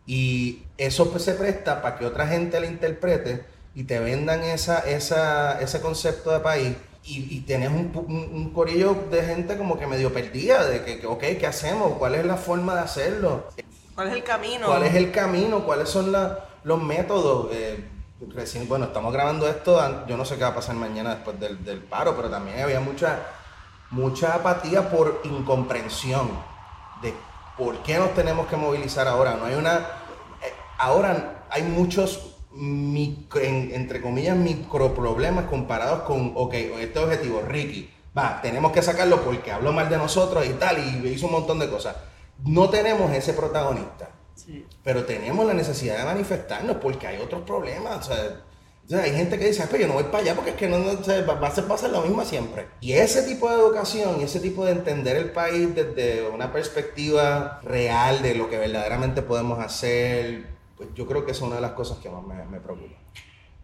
Y 0.06 0.62
eso 0.78 1.10
pues 1.10 1.24
se 1.24 1.34
presta 1.34 1.82
para 1.82 1.98
que 1.98 2.06
otra 2.06 2.26
gente 2.26 2.58
lo 2.58 2.66
interprete 2.66 3.44
y 3.74 3.84
te 3.84 3.98
vendan 3.98 4.42
esa, 4.44 4.78
esa, 4.78 5.60
ese 5.60 5.80
concepto 5.82 6.30
de 6.30 6.40
país. 6.40 6.74
Y, 7.02 7.36
y 7.36 7.40
tenés 7.40 7.70
un, 7.70 7.90
un, 8.32 8.50
corillo 8.50 8.94
de 9.10 9.22
gente 9.22 9.56
como 9.56 9.78
que 9.78 9.86
medio 9.86 10.12
perdida, 10.12 10.66
de 10.66 10.84
que, 10.84 11.06
ok, 11.06 11.20
¿qué 11.38 11.46
hacemos? 11.46 11.94
¿Cuál 11.98 12.14
es 12.14 12.26
la 12.26 12.36
forma 12.36 12.74
de 12.74 12.80
hacerlo? 12.80 13.46
¿Cuál 13.94 14.08
es 14.08 14.14
el 14.14 14.22
camino? 14.22 14.66
¿Cuál 14.66 14.82
es 14.84 14.94
el 14.94 15.10
camino? 15.10 15.64
¿Cuáles 15.64 15.88
son 15.88 16.12
la, 16.12 16.44
los 16.62 16.82
métodos? 16.82 17.48
Eh, 17.52 17.88
recién, 18.28 18.68
bueno, 18.68 18.86
estamos 18.86 19.12
grabando 19.12 19.48
esto, 19.48 20.06
yo 20.06 20.16
no 20.16 20.24
sé 20.24 20.36
qué 20.36 20.42
va 20.42 20.48
a 20.48 20.54
pasar 20.54 20.76
mañana 20.76 21.14
después 21.14 21.40
del, 21.40 21.64
del 21.64 21.78
paro, 21.80 22.14
pero 22.16 22.28
también 22.28 22.60
había 22.60 22.80
mucha, 22.80 23.18
mucha 23.90 24.34
apatía 24.34 24.90
por 24.90 25.22
incomprensión 25.24 26.30
de 27.02 27.14
por 27.56 27.78
qué 27.82 27.98
nos 27.98 28.14
tenemos 28.14 28.46
que 28.46 28.56
movilizar 28.56 29.08
ahora. 29.08 29.34
No 29.34 29.46
hay 29.46 29.54
una... 29.54 29.78
Eh, 29.78 30.52
ahora 30.78 31.44
hay 31.50 31.62
muchos 31.62 32.29
entre 32.52 34.00
comillas, 34.00 34.36
microproblemas 34.36 35.46
comparados 35.46 36.02
con, 36.02 36.32
ok, 36.34 36.54
este 36.80 36.98
objetivo, 36.98 37.42
Ricky, 37.42 37.90
va, 38.16 38.40
tenemos 38.42 38.72
que 38.72 38.82
sacarlo 38.82 39.22
porque 39.22 39.52
habló 39.52 39.72
mal 39.72 39.88
de 39.88 39.96
nosotros 39.96 40.44
y 40.46 40.54
tal, 40.54 40.78
y 40.78 41.08
hizo 41.08 41.26
un 41.26 41.32
montón 41.32 41.58
de 41.58 41.70
cosas. 41.70 41.96
No 42.44 42.70
tenemos 42.70 43.12
ese 43.12 43.34
protagonista, 43.34 44.10
pero 44.82 45.04
tenemos 45.04 45.46
la 45.46 45.54
necesidad 45.54 45.98
de 45.98 46.04
manifestarnos 46.04 46.76
porque 46.76 47.06
hay 47.06 47.18
otros 47.18 47.42
problemas. 47.42 48.08
O 48.08 48.12
sea, 48.12 49.02
hay 49.02 49.12
gente 49.14 49.38
que 49.38 49.46
dice, 49.46 49.64
pero 49.70 49.82
yo 49.82 49.88
no 49.88 49.94
voy 49.94 50.04
para 50.04 50.18
allá 50.18 50.34
porque 50.34 50.50
es 50.50 50.56
que 50.56 50.68
no, 50.68 50.84
va, 50.84 50.92
a 50.92 51.04
ser, 51.04 51.70
va 51.70 51.88
lo 51.88 52.02
mismo 52.02 52.24
siempre. 52.24 52.66
Y 52.80 52.92
ese 52.92 53.22
tipo 53.22 53.48
de 53.48 53.56
educación 53.56 54.20
y 54.20 54.24
ese 54.24 54.40
tipo 54.40 54.64
de 54.64 54.72
entender 54.72 55.16
el 55.16 55.30
país 55.30 55.72
desde 55.74 56.26
una 56.28 56.52
perspectiva 56.52 57.60
real 57.62 58.22
de 58.22 58.34
lo 58.34 58.48
que 58.50 58.58
verdaderamente 58.58 59.22
podemos 59.22 59.60
hacer, 59.60 60.46
pues 60.80 60.94
yo 60.94 61.06
creo 61.06 61.26
que 61.26 61.32
es 61.32 61.40
una 61.42 61.56
de 61.56 61.60
las 61.60 61.72
cosas 61.72 61.98
que 61.98 62.08
más 62.08 62.26
me, 62.26 62.42
me 62.46 62.58
preocupa. 62.58 62.94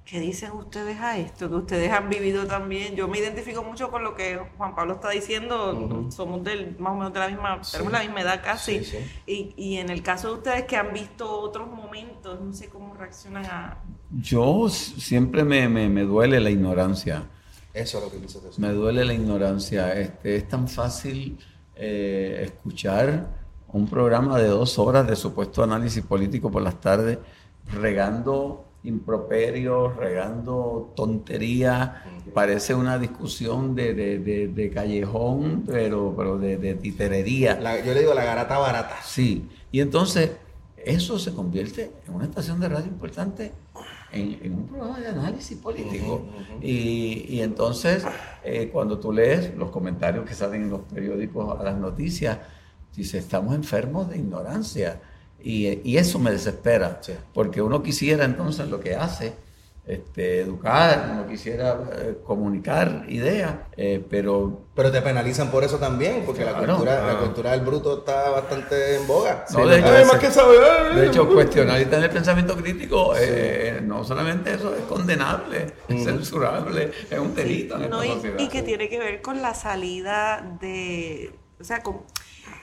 ¿Qué 0.04 0.20
dicen 0.20 0.52
ustedes 0.52 1.00
a 1.00 1.16
esto? 1.16 1.48
Que 1.48 1.54
ustedes 1.54 1.90
han 1.90 2.10
vivido 2.10 2.46
también. 2.46 2.94
Yo 2.94 3.08
me 3.08 3.18
identifico 3.18 3.64
mucho 3.64 3.90
con 3.90 4.04
lo 4.04 4.14
que 4.14 4.38
Juan 4.58 4.74
Pablo 4.74 4.96
está 4.96 5.08
diciendo. 5.08 6.10
Somos 6.10 6.44
del, 6.44 6.76
más 6.78 6.92
o 6.92 6.96
menos 6.96 7.14
de 7.14 7.18
la 7.18 7.28
misma, 7.28 7.60
tenemos 7.72 7.90
la 7.90 8.00
misma 8.00 8.20
edad 8.20 8.42
casi. 8.44 8.82
Y, 9.26 9.54
y, 9.56 9.78
en 9.78 9.88
el 9.88 10.02
caso 10.02 10.28
de 10.28 10.34
ustedes 10.34 10.64
que 10.64 10.76
han 10.76 10.92
visto 10.92 11.40
otros 11.40 11.68
momentos, 11.68 12.38
no 12.38 12.52
sé 12.52 12.68
cómo 12.68 12.92
reaccionan 12.92 13.46
a... 13.46 13.82
Yo 14.10 14.68
siempre 14.68 15.42
me, 15.42 15.70
me, 15.70 15.88
me 15.88 16.02
duele 16.02 16.38
la 16.38 16.50
ignorancia. 16.50 17.24
Eso 17.72 17.96
es 17.96 18.04
lo 18.04 18.10
que 18.10 18.18
dices. 18.18 18.58
Me 18.58 18.72
duele 18.72 19.06
la 19.06 19.14
ignorancia. 19.14 19.98
Este, 19.98 20.36
es 20.36 20.46
tan 20.48 20.68
fácil 20.68 21.38
eh, 21.74 22.42
escuchar 22.44 23.45
un 23.72 23.88
programa 23.88 24.38
de 24.38 24.48
dos 24.48 24.78
horas 24.78 25.06
de 25.06 25.16
supuesto 25.16 25.62
análisis 25.62 26.04
político 26.04 26.50
por 26.50 26.62
las 26.62 26.80
tardes, 26.80 27.18
regando 27.72 28.64
improperios, 28.84 29.96
regando 29.96 30.92
tontería, 30.94 32.04
parece 32.32 32.74
una 32.74 32.98
discusión 32.98 33.74
de, 33.74 33.94
de, 33.94 34.70
callejón, 34.70 35.64
pero, 35.66 36.14
pero 36.16 36.38
de, 36.38 36.74
titerería. 36.74 37.58
yo 37.84 37.94
le 37.94 38.00
digo 38.00 38.14
la 38.14 38.24
garata 38.24 38.58
barata. 38.58 38.96
Sí, 39.02 39.48
y 39.72 39.80
entonces 39.80 40.30
eso 40.76 41.18
se 41.18 41.34
convierte 41.34 41.90
en 42.06 42.14
una 42.14 42.26
estación 42.26 42.60
de 42.60 42.68
radio 42.68 42.86
importante, 42.86 43.52
en, 44.12 44.52
un 44.52 44.68
programa 44.68 45.00
de 45.00 45.08
análisis 45.08 45.58
político. 45.58 46.24
Y, 46.62 47.26
y, 47.28 47.40
entonces, 47.40 48.04
eh, 48.44 48.70
cuando 48.72 49.00
tú 49.00 49.12
lees 49.12 49.54
los 49.56 49.70
comentarios 49.70 50.24
que 50.24 50.34
salen 50.34 50.62
en 50.62 50.70
los 50.70 50.82
periódicos 50.82 51.58
a 51.58 51.62
las 51.64 51.76
noticias, 51.76 52.38
Dice, 52.96 53.18
estamos 53.18 53.54
enfermos 53.54 54.08
de 54.08 54.16
ignorancia. 54.16 55.00
Y, 55.38 55.96
eso 55.96 56.18
me 56.18 56.32
desespera, 56.32 57.00
porque 57.32 57.62
uno 57.62 57.82
quisiera 57.82 58.24
entonces 58.24 58.68
lo 58.68 58.80
que 58.80 58.96
hace, 58.96 59.34
este, 59.86 60.40
educar, 60.40 61.10
uno 61.12 61.28
quisiera 61.28 61.78
eh, 61.92 62.18
comunicar 62.24 63.04
ideas, 63.06 63.54
eh, 63.76 64.04
pero... 64.10 64.62
Pero 64.74 64.90
te 64.90 65.00
penalizan 65.02 65.50
por 65.52 65.62
eso 65.62 65.78
también, 65.78 66.24
porque 66.26 66.44
la, 66.44 66.54
cultura, 66.54 67.06
la 67.06 67.18
cultura 67.20 67.52
del 67.52 67.60
bruto 67.60 67.98
está 67.98 68.30
bastante 68.30 68.96
en 68.96 69.06
boga. 69.06 69.44
No, 69.52 69.66
de, 69.68 69.78
hecho, 69.78 70.18
que 70.18 70.30
saber. 70.32 70.94
de 70.96 71.06
hecho, 71.06 71.28
cuestionar 71.28 71.80
y 71.80 71.84
tener 71.84 72.10
pensamiento 72.10 72.56
crítico, 72.56 73.14
eh, 73.16 73.80
no 73.84 74.02
solamente 74.02 74.54
eso 74.54 74.74
es 74.74 74.82
condenable, 74.82 75.74
es 75.86 76.02
censurable, 76.02 76.90
es 77.08 77.18
un 77.18 77.34
delito. 77.36 77.78
no, 77.78 78.02
y, 78.02 78.10
y, 78.38 78.48
que 78.48 78.62
tiene 78.62 78.88
que 78.88 78.98
ver 78.98 79.22
con 79.22 79.42
la 79.42 79.54
salida 79.54 80.56
de... 80.60 81.32
O 81.60 81.64
sea, 81.64 81.82
con 81.82 82.02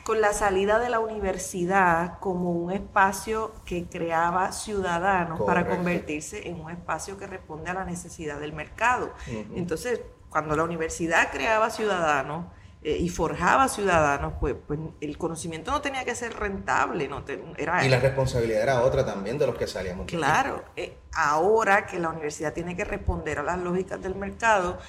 con 0.03 0.19
la 0.19 0.33
salida 0.33 0.79
de 0.79 0.89
la 0.89 0.99
universidad 0.99 2.19
como 2.19 2.51
un 2.51 2.71
espacio 2.71 3.53
que 3.65 3.85
creaba 3.85 4.51
ciudadanos 4.51 5.41
para 5.41 5.67
convertirse 5.67 6.47
en 6.47 6.59
un 6.59 6.71
espacio 6.71 7.17
que 7.17 7.25
responde 7.25 7.69
a 7.69 7.73
la 7.73 7.85
necesidad 7.85 8.39
del 8.39 8.53
mercado. 8.53 9.13
Entonces, 9.55 10.01
cuando 10.29 10.55
la 10.55 10.63
universidad 10.63 11.31
creaba 11.31 11.69
ciudadanos, 11.69 12.45
eh, 12.85 12.97
y 12.99 13.07
forjaba 13.07 13.69
ciudadanos, 13.69 14.33
pues, 14.41 14.55
pues, 14.67 14.77
el 14.99 15.17
conocimiento 15.17 15.71
no 15.71 15.79
tenía 15.79 16.03
que 16.03 16.15
ser 16.15 16.33
rentable. 16.37 17.07
No 17.07 17.23
era, 17.57 17.85
y 17.85 17.87
la 17.87 18.01
responsabilidad 18.01 18.61
era 18.61 18.81
otra 18.81 19.05
también 19.05 19.37
de 19.37 19.47
los 19.47 19.55
que 19.55 19.67
salíamos. 19.67 20.05
Claro, 20.05 20.65
eh, 20.75 20.97
ahora 21.13 21.85
que 21.85 21.97
la 21.97 22.09
universidad 22.09 22.51
tiene 22.51 22.75
que 22.75 22.83
responder 22.83 23.39
a 23.39 23.43
las 23.43 23.57
lógicas 23.57 24.01
del 24.01 24.15
mercado, 24.15 24.79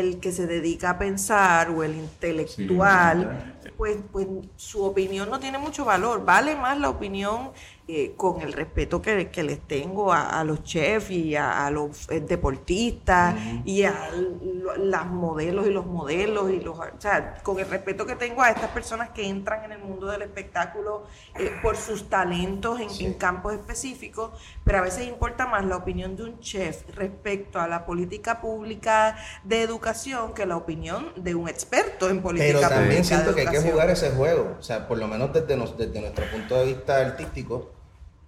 el 0.00 0.20
que 0.20 0.32
se 0.32 0.46
dedica 0.46 0.90
a 0.90 0.98
pensar 0.98 1.70
o 1.70 1.82
el 1.82 1.94
intelectual, 1.94 3.54
pues, 3.76 3.98
pues 4.10 4.26
su 4.56 4.82
opinión 4.84 5.30
no 5.30 5.38
tiene 5.40 5.58
mucho 5.58 5.84
valor. 5.84 6.24
Vale 6.24 6.56
más 6.56 6.78
la 6.78 6.88
opinión 6.88 7.50
eh, 7.86 8.14
con 8.16 8.40
el 8.40 8.54
respeto 8.54 9.02
que, 9.02 9.28
les 9.42 9.60
tengo 9.60 10.10
a, 10.10 10.42
los 10.42 10.62
chefs 10.62 11.10
y 11.10 11.36
a, 11.36 11.70
los 11.70 12.10
eh, 12.10 12.20
deportistas 12.20 13.36
y 13.66 13.82
a 13.82 14.08
los 14.10 15.06
modelos 15.08 15.66
y 15.66 15.70
los 15.70 15.84
modelos 15.84 16.50
y 16.50 16.60
los, 16.60 16.78
o 16.78 16.84
sea, 16.96 17.34
con 17.42 17.60
el 17.60 17.68
respeto 17.68 18.06
que 18.06 18.16
tengo 18.16 18.40
a 18.40 18.48
estas 18.48 18.70
personas 18.70 19.10
que 19.10 19.28
entran 19.28 19.64
en 19.64 19.72
el 19.72 19.80
mundo 19.80 20.06
del 20.06 20.22
espectáculo 20.22 21.04
eh, 21.38 21.52
por 21.60 21.76
sus 21.76 22.08
talentos 22.08 22.80
en, 22.80 23.12
campos 23.12 23.52
específicos, 23.52 24.30
pero 24.64 24.78
a 24.78 24.80
veces 24.80 25.06
importa 25.06 25.46
más 25.46 25.66
la 25.66 25.76
opinión 25.76 26.16
de 26.16 26.22
un 26.22 26.40
chef 26.40 26.88
respecto 26.96 27.60
a 27.60 27.68
la 27.68 27.84
política 27.84 28.40
pública 28.40 29.18
de 29.42 29.60
educación 29.60 30.32
que 30.32 30.46
la 30.46 30.56
opinión 30.56 31.12
de 31.16 31.34
un 31.34 31.50
experto 31.50 32.08
en 32.08 32.22
política 32.22 32.52
pública. 32.52 32.68
Pero 32.68 32.80
también 32.80 33.04
siento 33.04 33.34
que 33.34 33.42
hay 33.42 33.48
que 33.48 33.60
jugar 33.60 33.90
ese 33.90 34.10
juego, 34.12 34.56
o 34.58 34.62
sea, 34.62 34.88
por 34.88 34.96
lo 34.96 35.06
menos 35.06 35.34
desde, 35.34 35.54
desde 35.76 36.00
nuestro 36.00 36.24
punto 36.30 36.56
de 36.56 36.64
vista 36.64 36.96
artístico 36.96 37.73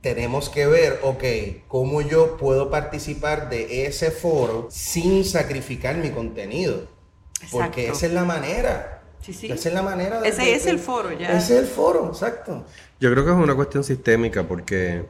tenemos 0.07 0.49
que 0.51 0.69
ver, 0.69 1.01
ok, 1.03 1.25
cómo 1.67 2.01
yo 2.01 2.37
puedo 2.37 2.71
participar 2.71 3.51
de 3.51 3.87
ese 3.87 4.13
foro 4.13 4.69
sin 4.71 5.25
sacrificar 5.25 5.97
mi 5.97 6.11
contenido. 6.11 6.87
Porque 7.51 7.89
esa 7.89 8.07
es 8.07 8.13
la 8.13 8.25
manera. 8.25 9.03
Sí, 9.21 9.33
sí. 9.33 9.51
Esa 9.51 9.69
es 9.69 9.75
la 9.75 9.83
manera 9.83 10.21
de... 10.21 10.29
Ese 10.29 10.55
es 10.55 10.67
el 10.67 10.79
foro 10.79 11.11
ya. 11.11 11.37
Ese 11.37 11.55
es 11.55 11.65
el 11.65 11.67
foro, 11.67 12.07
exacto. 12.07 12.65
Yo 13.01 13.11
creo 13.11 13.25
que 13.25 13.33
es 13.33 13.37
una 13.37 13.57
cuestión 13.57 13.83
sistémica 13.83 14.45
porque 14.45 15.07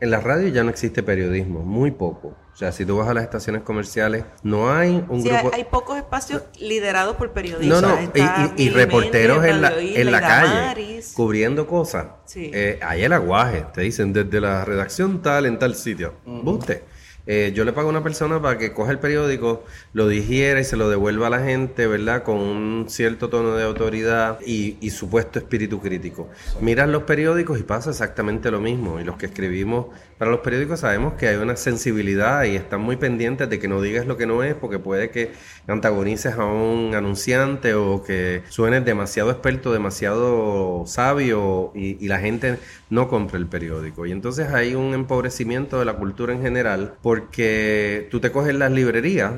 en 0.00 0.10
la 0.10 0.20
radio 0.20 0.48
ya 0.48 0.62
no 0.62 0.70
existe 0.70 1.02
periodismo, 1.02 1.60
muy 1.60 1.90
poco. 1.90 2.36
O 2.52 2.58
sea, 2.58 2.72
si 2.72 2.86
tú 2.86 2.96
vas 2.96 3.08
a 3.08 3.14
las 3.14 3.24
estaciones 3.24 3.62
comerciales, 3.62 4.24
no 4.42 4.72
hay 4.72 5.04
un 5.08 5.22
sí, 5.22 5.28
Hay, 5.30 5.64
pocos 5.64 5.98
espacios 5.98 6.42
liderados 6.58 7.16
por 7.16 7.32
periodistas. 7.32 7.82
No, 7.82 7.88
no, 7.88 8.12
y, 8.56 8.70
reporteros 8.70 9.44
en 9.44 9.60
la, 9.60 9.78
en 9.78 10.10
la 10.10 10.20
calle 10.20 11.02
cubriendo 11.14 11.66
cosas. 11.66 12.06
Sí. 12.24 12.50
Eh, 12.54 12.78
hay 12.82 13.04
el 13.04 13.12
aguaje, 13.12 13.66
te 13.74 13.82
dicen 13.82 14.14
desde 14.14 14.40
la 14.40 14.64
redacción 14.64 15.20
tal 15.20 15.44
en 15.44 15.58
tal 15.58 15.74
sitio. 15.74 16.14
Buste. 16.24 16.84
Eh, 17.26 17.52
yo 17.54 17.64
le 17.64 17.72
pago 17.72 17.88
a 17.88 17.90
una 17.90 18.04
persona 18.04 18.40
para 18.40 18.56
que 18.56 18.72
coja 18.72 18.92
el 18.92 19.00
periódico, 19.00 19.64
lo 19.92 20.06
digiera 20.06 20.60
y 20.60 20.64
se 20.64 20.76
lo 20.76 20.88
devuelva 20.88 21.26
a 21.26 21.30
la 21.30 21.40
gente, 21.40 21.88
¿verdad? 21.88 22.22
Con 22.22 22.36
un 22.36 22.84
cierto 22.88 23.28
tono 23.28 23.56
de 23.56 23.64
autoridad 23.64 24.38
y, 24.46 24.76
supuesto 24.90 25.38
espíritu 25.40 25.80
crítico. 25.80 26.30
Miran 26.60 26.92
los 26.92 27.02
periódicos 27.02 27.58
y 27.58 27.64
pasa 27.64 27.90
exactamente 27.90 28.50
lo 28.50 28.60
mismo. 28.60 29.00
Y 29.00 29.04
los 29.04 29.16
que 29.16 29.26
escribimos 29.26 29.86
para 30.16 30.30
los 30.30 30.40
periódicos 30.40 30.80
sabemos 30.80 31.14
que 31.14 31.28
hay 31.28 31.36
una 31.36 31.56
sensibilidad 31.56 32.44
y 32.44 32.56
están 32.56 32.80
muy 32.80 32.96
pendientes 32.96 33.50
de 33.50 33.58
que 33.58 33.68
no 33.68 33.82
digas 33.82 34.06
lo 34.06 34.16
que 34.16 34.26
no 34.26 34.42
es, 34.42 34.54
porque 34.54 34.78
puede 34.78 35.10
que 35.10 35.32
antagonices 35.66 36.34
a 36.34 36.44
un 36.44 36.94
anunciante 36.94 37.74
o 37.74 38.02
que 38.02 38.42
suenes 38.48 38.84
demasiado 38.84 39.30
experto, 39.30 39.72
demasiado 39.72 40.84
sabio 40.86 41.72
y, 41.74 42.02
y 42.02 42.08
la 42.08 42.20
gente 42.20 42.58
no 42.88 43.08
compre 43.08 43.38
el 43.38 43.46
periódico. 43.46 44.06
Y 44.06 44.12
entonces 44.12 44.48
hay 44.48 44.74
un 44.74 44.94
empobrecimiento 44.94 45.78
de 45.78 45.84
la 45.84 45.94
cultura 45.94 46.32
en 46.32 46.40
general 46.40 46.94
porque 47.20 48.08
tú 48.10 48.20
te 48.20 48.30
coges 48.30 48.54
las 48.54 48.70
librerías 48.70 49.32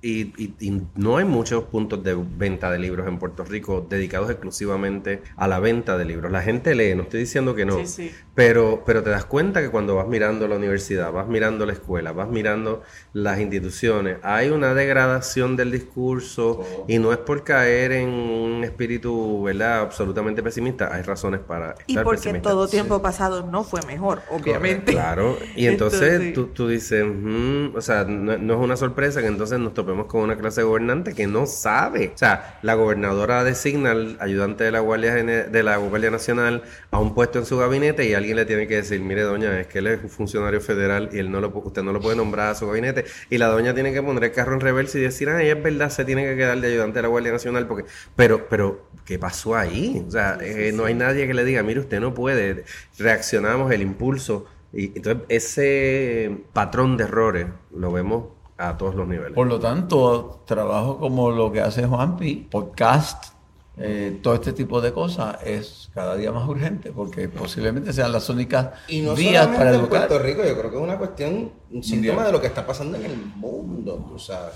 y, 0.00 0.32
y- 0.42 0.54
y 0.60 0.82
no 0.96 1.16
hay 1.16 1.24
muchos 1.24 1.64
puntos 1.64 2.04
de 2.04 2.14
venta 2.14 2.70
de 2.70 2.78
libros 2.78 3.08
en 3.08 3.18
Puerto 3.18 3.42
Rico 3.44 3.86
dedicados 3.88 4.30
exclusivamente 4.30 5.22
a 5.36 5.48
la 5.48 5.60
venta 5.60 5.96
de 5.96 6.04
libros. 6.04 6.30
La 6.30 6.42
gente 6.42 6.74
lee, 6.74 6.94
no 6.94 7.04
estoy 7.04 7.20
diciendo 7.20 7.54
que 7.54 7.64
no, 7.64 7.78
Sí, 7.78 7.86
sí. 7.86 8.10
Pero, 8.34 8.82
pero 8.84 9.02
te 9.02 9.10
das 9.10 9.24
cuenta 9.24 9.62
que 9.62 9.70
cuando 9.70 9.94
vas 9.94 10.08
mirando 10.08 10.48
la 10.48 10.56
universidad, 10.56 11.12
vas 11.12 11.28
mirando 11.28 11.64
la 11.66 11.72
escuela, 11.72 12.12
vas 12.12 12.28
mirando 12.28 12.82
las 13.12 13.38
instituciones, 13.38 14.16
hay 14.22 14.50
una 14.50 14.74
degradación 14.74 15.54
del 15.56 15.70
discurso 15.70 16.64
y 16.88 16.98
no 16.98 17.12
es 17.12 17.18
por 17.18 17.44
caer 17.44 17.92
en 17.92 18.08
un 18.08 18.64
espíritu, 18.64 19.42
¿verdad?, 19.44 19.80
absolutamente 19.80 20.42
pesimista, 20.42 20.92
hay 20.92 21.02
razones 21.02 21.40
para 21.40 21.70
estar 21.70 21.84
Y 21.86 21.96
porque 21.98 22.18
pesimista. 22.22 22.50
todo 22.50 22.66
tiempo 22.66 23.00
pasado 23.00 23.46
no 23.46 23.62
fue 23.62 23.80
mejor, 23.86 24.20
obviamente. 24.30 24.92
Claro, 24.92 25.36
y 25.56 25.66
entonces, 25.66 26.02
Entonces- 26.02 26.34
tú, 26.34 26.46
tú 26.46 26.68
dices, 26.68 27.04
"Mm", 27.06 27.76
o 27.76 27.80
sea, 27.80 28.04
no, 28.04 28.36
no 28.36 28.54
es 28.54 28.60
una 28.60 28.76
sorpresa 28.76 29.20
que 29.20 29.28
entonces 29.28 29.58
nos 29.60 29.74
topemos 29.74 30.06
con 30.06 30.22
una 30.22 30.36
clase 30.36 30.62
gobernante 30.64 31.14
que 31.14 31.26
no 31.28 31.46
sabe. 31.46 32.10
O 32.14 32.18
sea, 32.18 32.58
la 32.62 32.74
gobernadora 32.74 33.44
designa 33.44 33.92
al 33.92 34.16
ayudante 34.20 34.64
de 34.64 34.72
la 34.72 34.80
Guardia, 34.80 35.14
de 35.14 35.62
la 35.62 35.76
Guardia 35.76 36.10
Nacional 36.10 36.62
a 36.90 36.98
un 36.98 37.14
puesto 37.14 37.38
en 37.38 37.46
su 37.46 37.58
gabinete 37.58 38.04
y 38.08 38.14
alguien 38.24 38.36
le 38.36 38.46
tiene 38.46 38.66
que 38.66 38.76
decir, 38.76 39.00
mire 39.00 39.22
doña, 39.22 39.60
es 39.60 39.66
que 39.66 39.78
él 39.78 39.86
es 39.86 40.02
un 40.02 40.08
funcionario 40.08 40.60
federal 40.60 41.10
y 41.12 41.18
él 41.18 41.30
no 41.30 41.40
lo, 41.40 41.48
usted 41.48 41.82
no 41.82 41.92
lo 41.92 42.00
puede 42.00 42.16
nombrar 42.16 42.50
a 42.50 42.54
su 42.54 42.66
gabinete. 42.66 43.04
Y 43.30 43.38
la 43.38 43.48
doña 43.48 43.74
tiene 43.74 43.92
que 43.92 44.02
poner 44.02 44.24
el 44.24 44.32
carro 44.32 44.54
en 44.54 44.60
reversa 44.60 44.98
y 44.98 45.02
decir, 45.02 45.28
ay, 45.28 45.48
es 45.48 45.62
verdad, 45.62 45.90
se 45.90 46.04
tiene 46.04 46.24
que 46.24 46.36
quedar 46.36 46.60
de 46.60 46.68
ayudante 46.68 46.98
de 46.98 47.02
la 47.02 47.08
Guardia 47.08 47.32
Nacional 47.32 47.66
porque... 47.66 47.84
Pero, 48.16 48.48
pero, 48.48 48.88
¿qué 49.04 49.18
pasó 49.18 49.54
ahí? 49.54 50.04
O 50.06 50.10
sea, 50.10 50.38
eh, 50.40 50.72
no 50.74 50.86
hay 50.86 50.94
nadie 50.94 51.26
que 51.26 51.34
le 51.34 51.44
diga, 51.44 51.62
mire, 51.62 51.80
usted 51.80 52.00
no 52.00 52.14
puede. 52.14 52.64
Reaccionamos, 52.98 53.70
el 53.72 53.82
impulso. 53.82 54.46
Y 54.72 54.86
entonces 54.96 55.22
ese 55.28 56.44
patrón 56.52 56.96
de 56.96 57.04
errores 57.04 57.46
lo 57.76 57.92
vemos 57.92 58.24
a 58.56 58.76
todos 58.76 58.94
los 58.94 59.06
niveles. 59.06 59.34
Por 59.34 59.46
lo 59.46 59.60
tanto, 59.60 60.42
trabajo 60.46 60.98
como 60.98 61.30
lo 61.30 61.52
que 61.52 61.60
hace 61.60 61.86
Juanpi, 61.86 62.48
podcast, 62.50 63.33
eh, 63.76 64.20
todo 64.22 64.34
este 64.34 64.52
tipo 64.52 64.80
de 64.80 64.92
cosas 64.92 65.36
es 65.44 65.90
cada 65.92 66.14
día 66.16 66.30
más 66.30 66.48
urgente 66.48 66.92
porque 66.92 67.28
posiblemente 67.28 67.92
sean 67.92 68.12
las 68.12 68.28
únicas 68.28 68.70
Y 68.88 69.00
no 69.00 69.14
vías 69.14 69.46
para 69.48 69.70
en 69.70 69.80
educar. 69.80 70.06
Puerto 70.06 70.18
Rico, 70.24 70.44
yo 70.44 70.56
creo 70.58 70.70
que 70.70 70.76
es 70.76 70.82
una 70.82 70.96
cuestión, 70.98 71.50
un 71.70 71.82
síntoma 71.82 72.24
de 72.26 72.32
lo 72.32 72.40
que 72.40 72.46
está 72.46 72.66
pasando 72.66 72.96
en 72.98 73.04
el 73.06 73.16
mundo, 73.16 74.04
tú 74.08 74.18
sabes. 74.18 74.54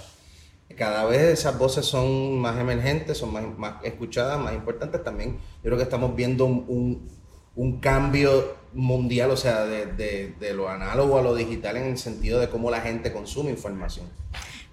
Cada 0.77 1.05
vez 1.07 1.21
esas 1.41 1.59
voces 1.59 1.85
son 1.87 2.39
más 2.39 2.59
emergentes, 2.61 3.19
son 3.19 3.33
más, 3.33 3.43
más 3.59 3.75
escuchadas, 3.83 4.39
más 4.39 4.55
importantes 4.55 5.03
también. 5.03 5.33
Yo 5.57 5.63
creo 5.63 5.77
que 5.77 5.83
estamos 5.83 6.15
viendo 6.15 6.45
un, 6.45 6.65
un- 6.69 7.19
un 7.57 7.81
cambio 7.81 8.55
mundial, 8.73 9.33
o 9.33 9.37
sea, 9.37 9.65
de, 9.65 9.87
de- 9.87 10.35
de 10.39 10.55
lo 10.55 10.69
análogo 10.69 11.19
a 11.19 11.23
lo 11.23 11.35
digital 11.35 11.77
en 11.77 11.87
el 11.87 11.99
sentido 11.99 12.39
de 12.39 12.49
cómo 12.49 12.71
la 12.71 12.81
gente 12.83 13.13
consume 13.13 13.51
información. 13.51 14.07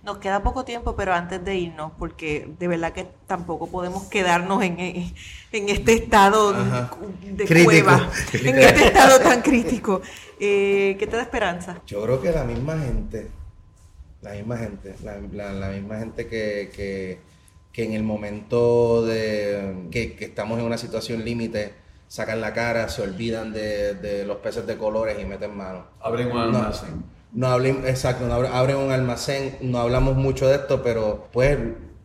Nos 0.06 0.20
queda 0.20 0.44
poco 0.44 0.64
tiempo, 0.64 0.96
pero 0.96 1.14
antes 1.14 1.44
de 1.44 1.56
irnos, 1.56 1.92
porque 1.98 2.48
de 2.60 2.68
verdad 2.68 2.94
que 2.94 3.08
tampoco 3.26 3.68
podemos 3.68 4.04
quedarnos 4.04 4.62
en, 4.64 4.80
en 4.80 5.14
este 5.70 5.94
estado 5.96 6.56
Ajá. 6.56 6.92
de 7.24 7.44
Crítico. 7.46 7.66
cueva, 7.66 8.10
en 8.34 8.58
este 8.60 8.86
estado 8.88 9.20
tan 9.20 9.42
crítico. 9.42 10.02
Eh, 10.40 10.96
¿Qué 11.00 11.08
te 11.08 11.16
da 11.16 11.24
esperanza? 11.24 11.82
Yo 11.88 12.04
creo 12.04 12.22
que 12.22 12.32
la 12.32 12.44
misma 12.44 12.78
gente, 12.78 13.32
la 14.22 14.34
misma 14.34 14.58
gente, 14.58 14.96
la, 15.04 15.18
la- 15.34 15.54
la 15.54 15.70
misma 15.70 15.98
gente 15.98 16.28
que, 16.28 16.72
que, 16.76 17.20
que 17.74 17.84
en 17.84 17.94
el 17.94 18.04
momento 18.04 19.04
de 19.06 19.88
que, 19.92 20.16
que 20.16 20.26
estamos 20.26 20.60
en 20.60 20.66
una 20.66 20.78
situación 20.78 21.26
límite, 21.26 21.74
sacan 22.08 22.42
la 22.42 22.54
cara, 22.54 22.90
se 22.90 23.02
olvidan 23.02 23.52
de, 23.54 23.96
de 23.96 24.24
los 24.24 24.38
peces 24.38 24.68
de 24.68 24.78
colores 24.78 25.18
y 25.20 25.26
meten 25.26 25.58
mano. 25.58 25.88
Abren 26.00 26.32
un 26.32 26.38
almacén. 26.38 26.90
no 27.00 27.15
hablen, 27.48 27.84
exacto, 27.86 28.26
no 28.28 28.34
abre- 28.34 28.50
abren 28.52 28.78
un 28.78 28.92
almacén, 28.92 29.58
no 29.62 29.80
hablamos 29.80 30.16
mucho 30.16 30.48
de 30.48 30.56
esto, 30.56 30.82
pero 30.84 31.28
pues 31.34 31.58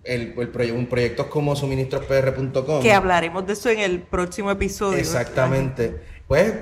el, 0.04 0.34
el 0.36 0.52
proye- 0.52 0.72
un 0.72 0.86
proyectos 0.86 1.26
como 1.26 1.54
suministrospr.com. 1.54 2.82
Que 2.82 2.92
hablaremos 2.92 3.46
de 3.46 3.52
eso 3.52 3.68
en 3.70 3.80
el 3.80 4.00
próximo 4.02 4.50
episodio. 4.50 4.98
Exactamente. 4.98 6.00
Pues 6.26 6.54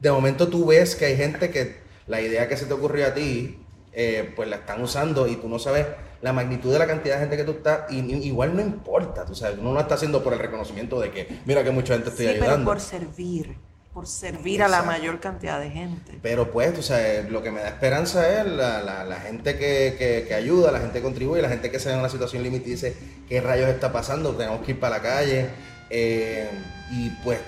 de 0.00 0.10
momento 0.10 0.48
tú 0.48 0.66
ves 0.66 0.96
que 0.96 1.04
hay 1.06 1.16
gente 1.16 1.50
que 1.50 1.76
la 2.06 2.20
idea 2.20 2.48
que 2.48 2.56
se 2.56 2.66
te 2.66 2.72
ocurrió 2.72 3.06
a 3.06 3.14
ti, 3.14 3.58
eh, 3.92 4.32
pues 4.34 4.48
la 4.48 4.56
están 4.56 4.82
usando 4.82 5.26
y 5.28 5.36
tú 5.36 5.48
no 5.48 5.58
sabes 5.58 5.86
la 6.22 6.32
magnitud 6.32 6.72
de 6.72 6.78
la 6.78 6.86
cantidad 6.86 7.14
de 7.14 7.20
gente 7.22 7.36
que 7.36 7.44
tú 7.44 7.52
estás, 7.52 7.90
y, 7.90 7.98
y- 8.00 8.26
igual 8.26 8.54
no 8.54 8.60
importa, 8.62 9.24
tú 9.24 9.34
sabes, 9.34 9.58
uno 9.58 9.72
no 9.72 9.80
está 9.80 9.94
haciendo 9.94 10.22
por 10.22 10.32
el 10.32 10.38
reconocimiento 10.38 11.00
de 11.00 11.10
que, 11.10 11.28
mira 11.46 11.64
que 11.64 11.70
mucha 11.70 11.94
gente 11.94 12.10
estoy 12.10 12.26
Sí, 12.26 12.32
pero 12.34 12.44
ayudando. 12.44 12.70
por 12.70 12.80
servir, 12.80 13.56
por 13.92 14.06
servir 14.06 14.62
a 14.62 14.68
la 14.68 14.82
mayor 14.82 15.18
cantidad 15.18 15.58
de 15.58 15.68
gente. 15.70 16.18
Pero 16.22 16.50
pues, 16.52 16.72
tú 16.74 16.80
sabes, 16.82 17.28
lo 17.28 17.42
que 17.42 17.50
me 17.50 17.60
da 17.60 17.68
esperanza 17.70 18.40
es 18.40 18.46
la, 18.46 18.80
la- 18.82 19.04
la 19.04 19.16
gente 19.16 19.58
que, 19.58 19.96
que- 19.98 20.26
que 20.28 20.34
ayuda, 20.34 20.70
la 20.70 20.78
gente 20.78 20.98
que 20.98 21.02
contribuye, 21.02 21.42
la 21.42 21.48
gente 21.48 21.70
que 21.72 21.80
se 21.80 21.88
ve 21.88 21.94
en 21.94 22.00
una 22.00 22.08
situación 22.08 22.42
límite 22.44 22.68
y 22.68 22.72
dice, 22.72 22.96
¿qué 23.28 23.40
rayos 23.40 23.68
está 23.68 23.90
pasando? 23.92 24.30
Tenemos 24.36 24.60
que 24.64 24.72
ir 24.72 24.80
para 24.80 24.96
la 24.98 25.02
calle. 25.02 25.46
Eh, 25.90 26.48
y 26.92 27.10
pues 27.24 27.40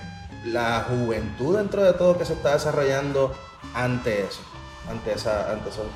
la 0.47 0.85
juventud 0.89 1.57
dentro 1.57 1.85
de 1.85 1.93
todo 1.93 2.19
que 2.19 2.25
se 2.25 2.33
está 2.33 2.55
desarrollando 2.55 3.33
ante 3.75 4.23
eso, 4.25 4.41
ante 4.91 5.13
esa, 5.13 5.53
ante 5.53 5.69
eso. 5.71 5.87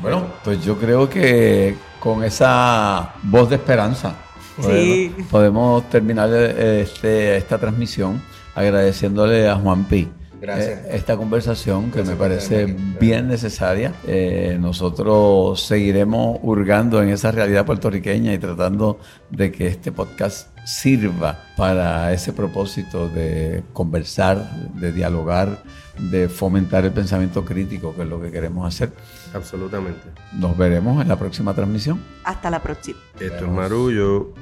Bueno, 0.00 0.28
pues 0.44 0.62
yo 0.64 0.78
creo 0.78 1.08
que 1.10 1.76
con 1.98 2.22
esa 2.22 3.14
voz 3.24 3.50
de 3.50 3.56
esperanza 3.56 4.14
Sí. 4.62 4.62
podemos, 4.62 5.28
podemos 5.30 5.90
terminar 5.90 6.30
eh, 6.32 6.82
este, 6.82 7.36
esta 7.36 7.58
transmisión 7.58 8.22
agradeciéndole 8.56 9.48
a 9.48 9.54
Juan 9.54 9.84
Pi. 9.84 10.08
Gracias. 10.40 10.80
eh, 10.86 10.88
esta 10.92 11.16
conversación 11.16 11.90
que 11.90 11.98
Gracias 11.98 12.08
me 12.08 12.16
parece 12.16 12.76
bien 13.00 13.28
necesaria. 13.28 13.94
Eh, 14.06 14.58
nosotros 14.60 15.62
seguiremos 15.62 16.38
hurgando 16.42 17.02
en 17.02 17.10
esa 17.10 17.30
realidad 17.30 17.64
puertorriqueña 17.64 18.32
y 18.34 18.38
tratando 18.38 18.98
de 19.30 19.52
que 19.52 19.66
este 19.66 19.92
podcast 19.92 20.48
sirva 20.66 21.38
para 21.56 22.12
ese 22.12 22.32
propósito 22.32 23.08
de 23.08 23.62
conversar, 23.72 24.50
de 24.74 24.92
dialogar, 24.92 25.62
de 25.98 26.28
fomentar 26.28 26.84
el 26.84 26.92
pensamiento 26.92 27.44
crítico, 27.44 27.94
que 27.94 28.02
es 28.02 28.08
lo 28.08 28.20
que 28.20 28.30
queremos 28.30 28.66
hacer. 28.66 28.92
Absolutamente. 29.32 30.08
Nos 30.32 30.56
veremos 30.56 31.00
en 31.00 31.08
la 31.08 31.16
próxima 31.16 31.54
transmisión. 31.54 32.02
Hasta 32.24 32.50
la 32.50 32.62
próxima. 32.62 32.98
Esto 33.20 33.44
es 33.44 33.50
Marullo. 33.50 34.34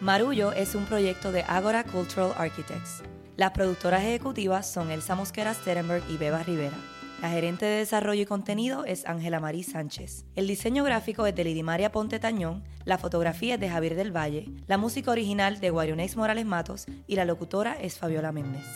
Marullo 0.00 0.52
es 0.52 0.74
un 0.74 0.84
proyecto 0.84 1.32
de 1.32 1.42
Agora 1.42 1.84
Cultural 1.84 2.32
Architects. 2.36 3.02
Las 3.36 3.50
productoras 3.50 4.04
ejecutivas 4.04 4.70
son 4.70 4.92
Elsa 4.92 5.16
Mosquera 5.16 5.52
Sterenberg 5.52 6.04
y 6.08 6.16
Beba 6.16 6.44
Rivera. 6.44 6.76
La 7.20 7.30
gerente 7.30 7.66
de 7.66 7.78
desarrollo 7.78 8.22
y 8.22 8.26
contenido 8.26 8.84
es 8.84 9.06
Ángela 9.06 9.40
Marí 9.40 9.64
Sánchez. 9.64 10.24
El 10.36 10.46
diseño 10.46 10.84
gráfico 10.84 11.26
es 11.26 11.34
de 11.34 11.42
Lidimaria 11.42 11.90
Ponte 11.90 12.20
Tañón, 12.20 12.62
la 12.84 12.96
fotografía 12.96 13.54
es 13.54 13.60
de 13.60 13.70
Javier 13.70 13.96
del 13.96 14.16
Valle, 14.16 14.50
la 14.68 14.78
música 14.78 15.10
original 15.10 15.58
de 15.58 15.70
Guarionex 15.70 16.16
Morales 16.16 16.46
Matos 16.46 16.86
y 17.08 17.16
la 17.16 17.24
locutora 17.24 17.74
es 17.80 17.98
Fabiola 17.98 18.30
Méndez. 18.30 18.66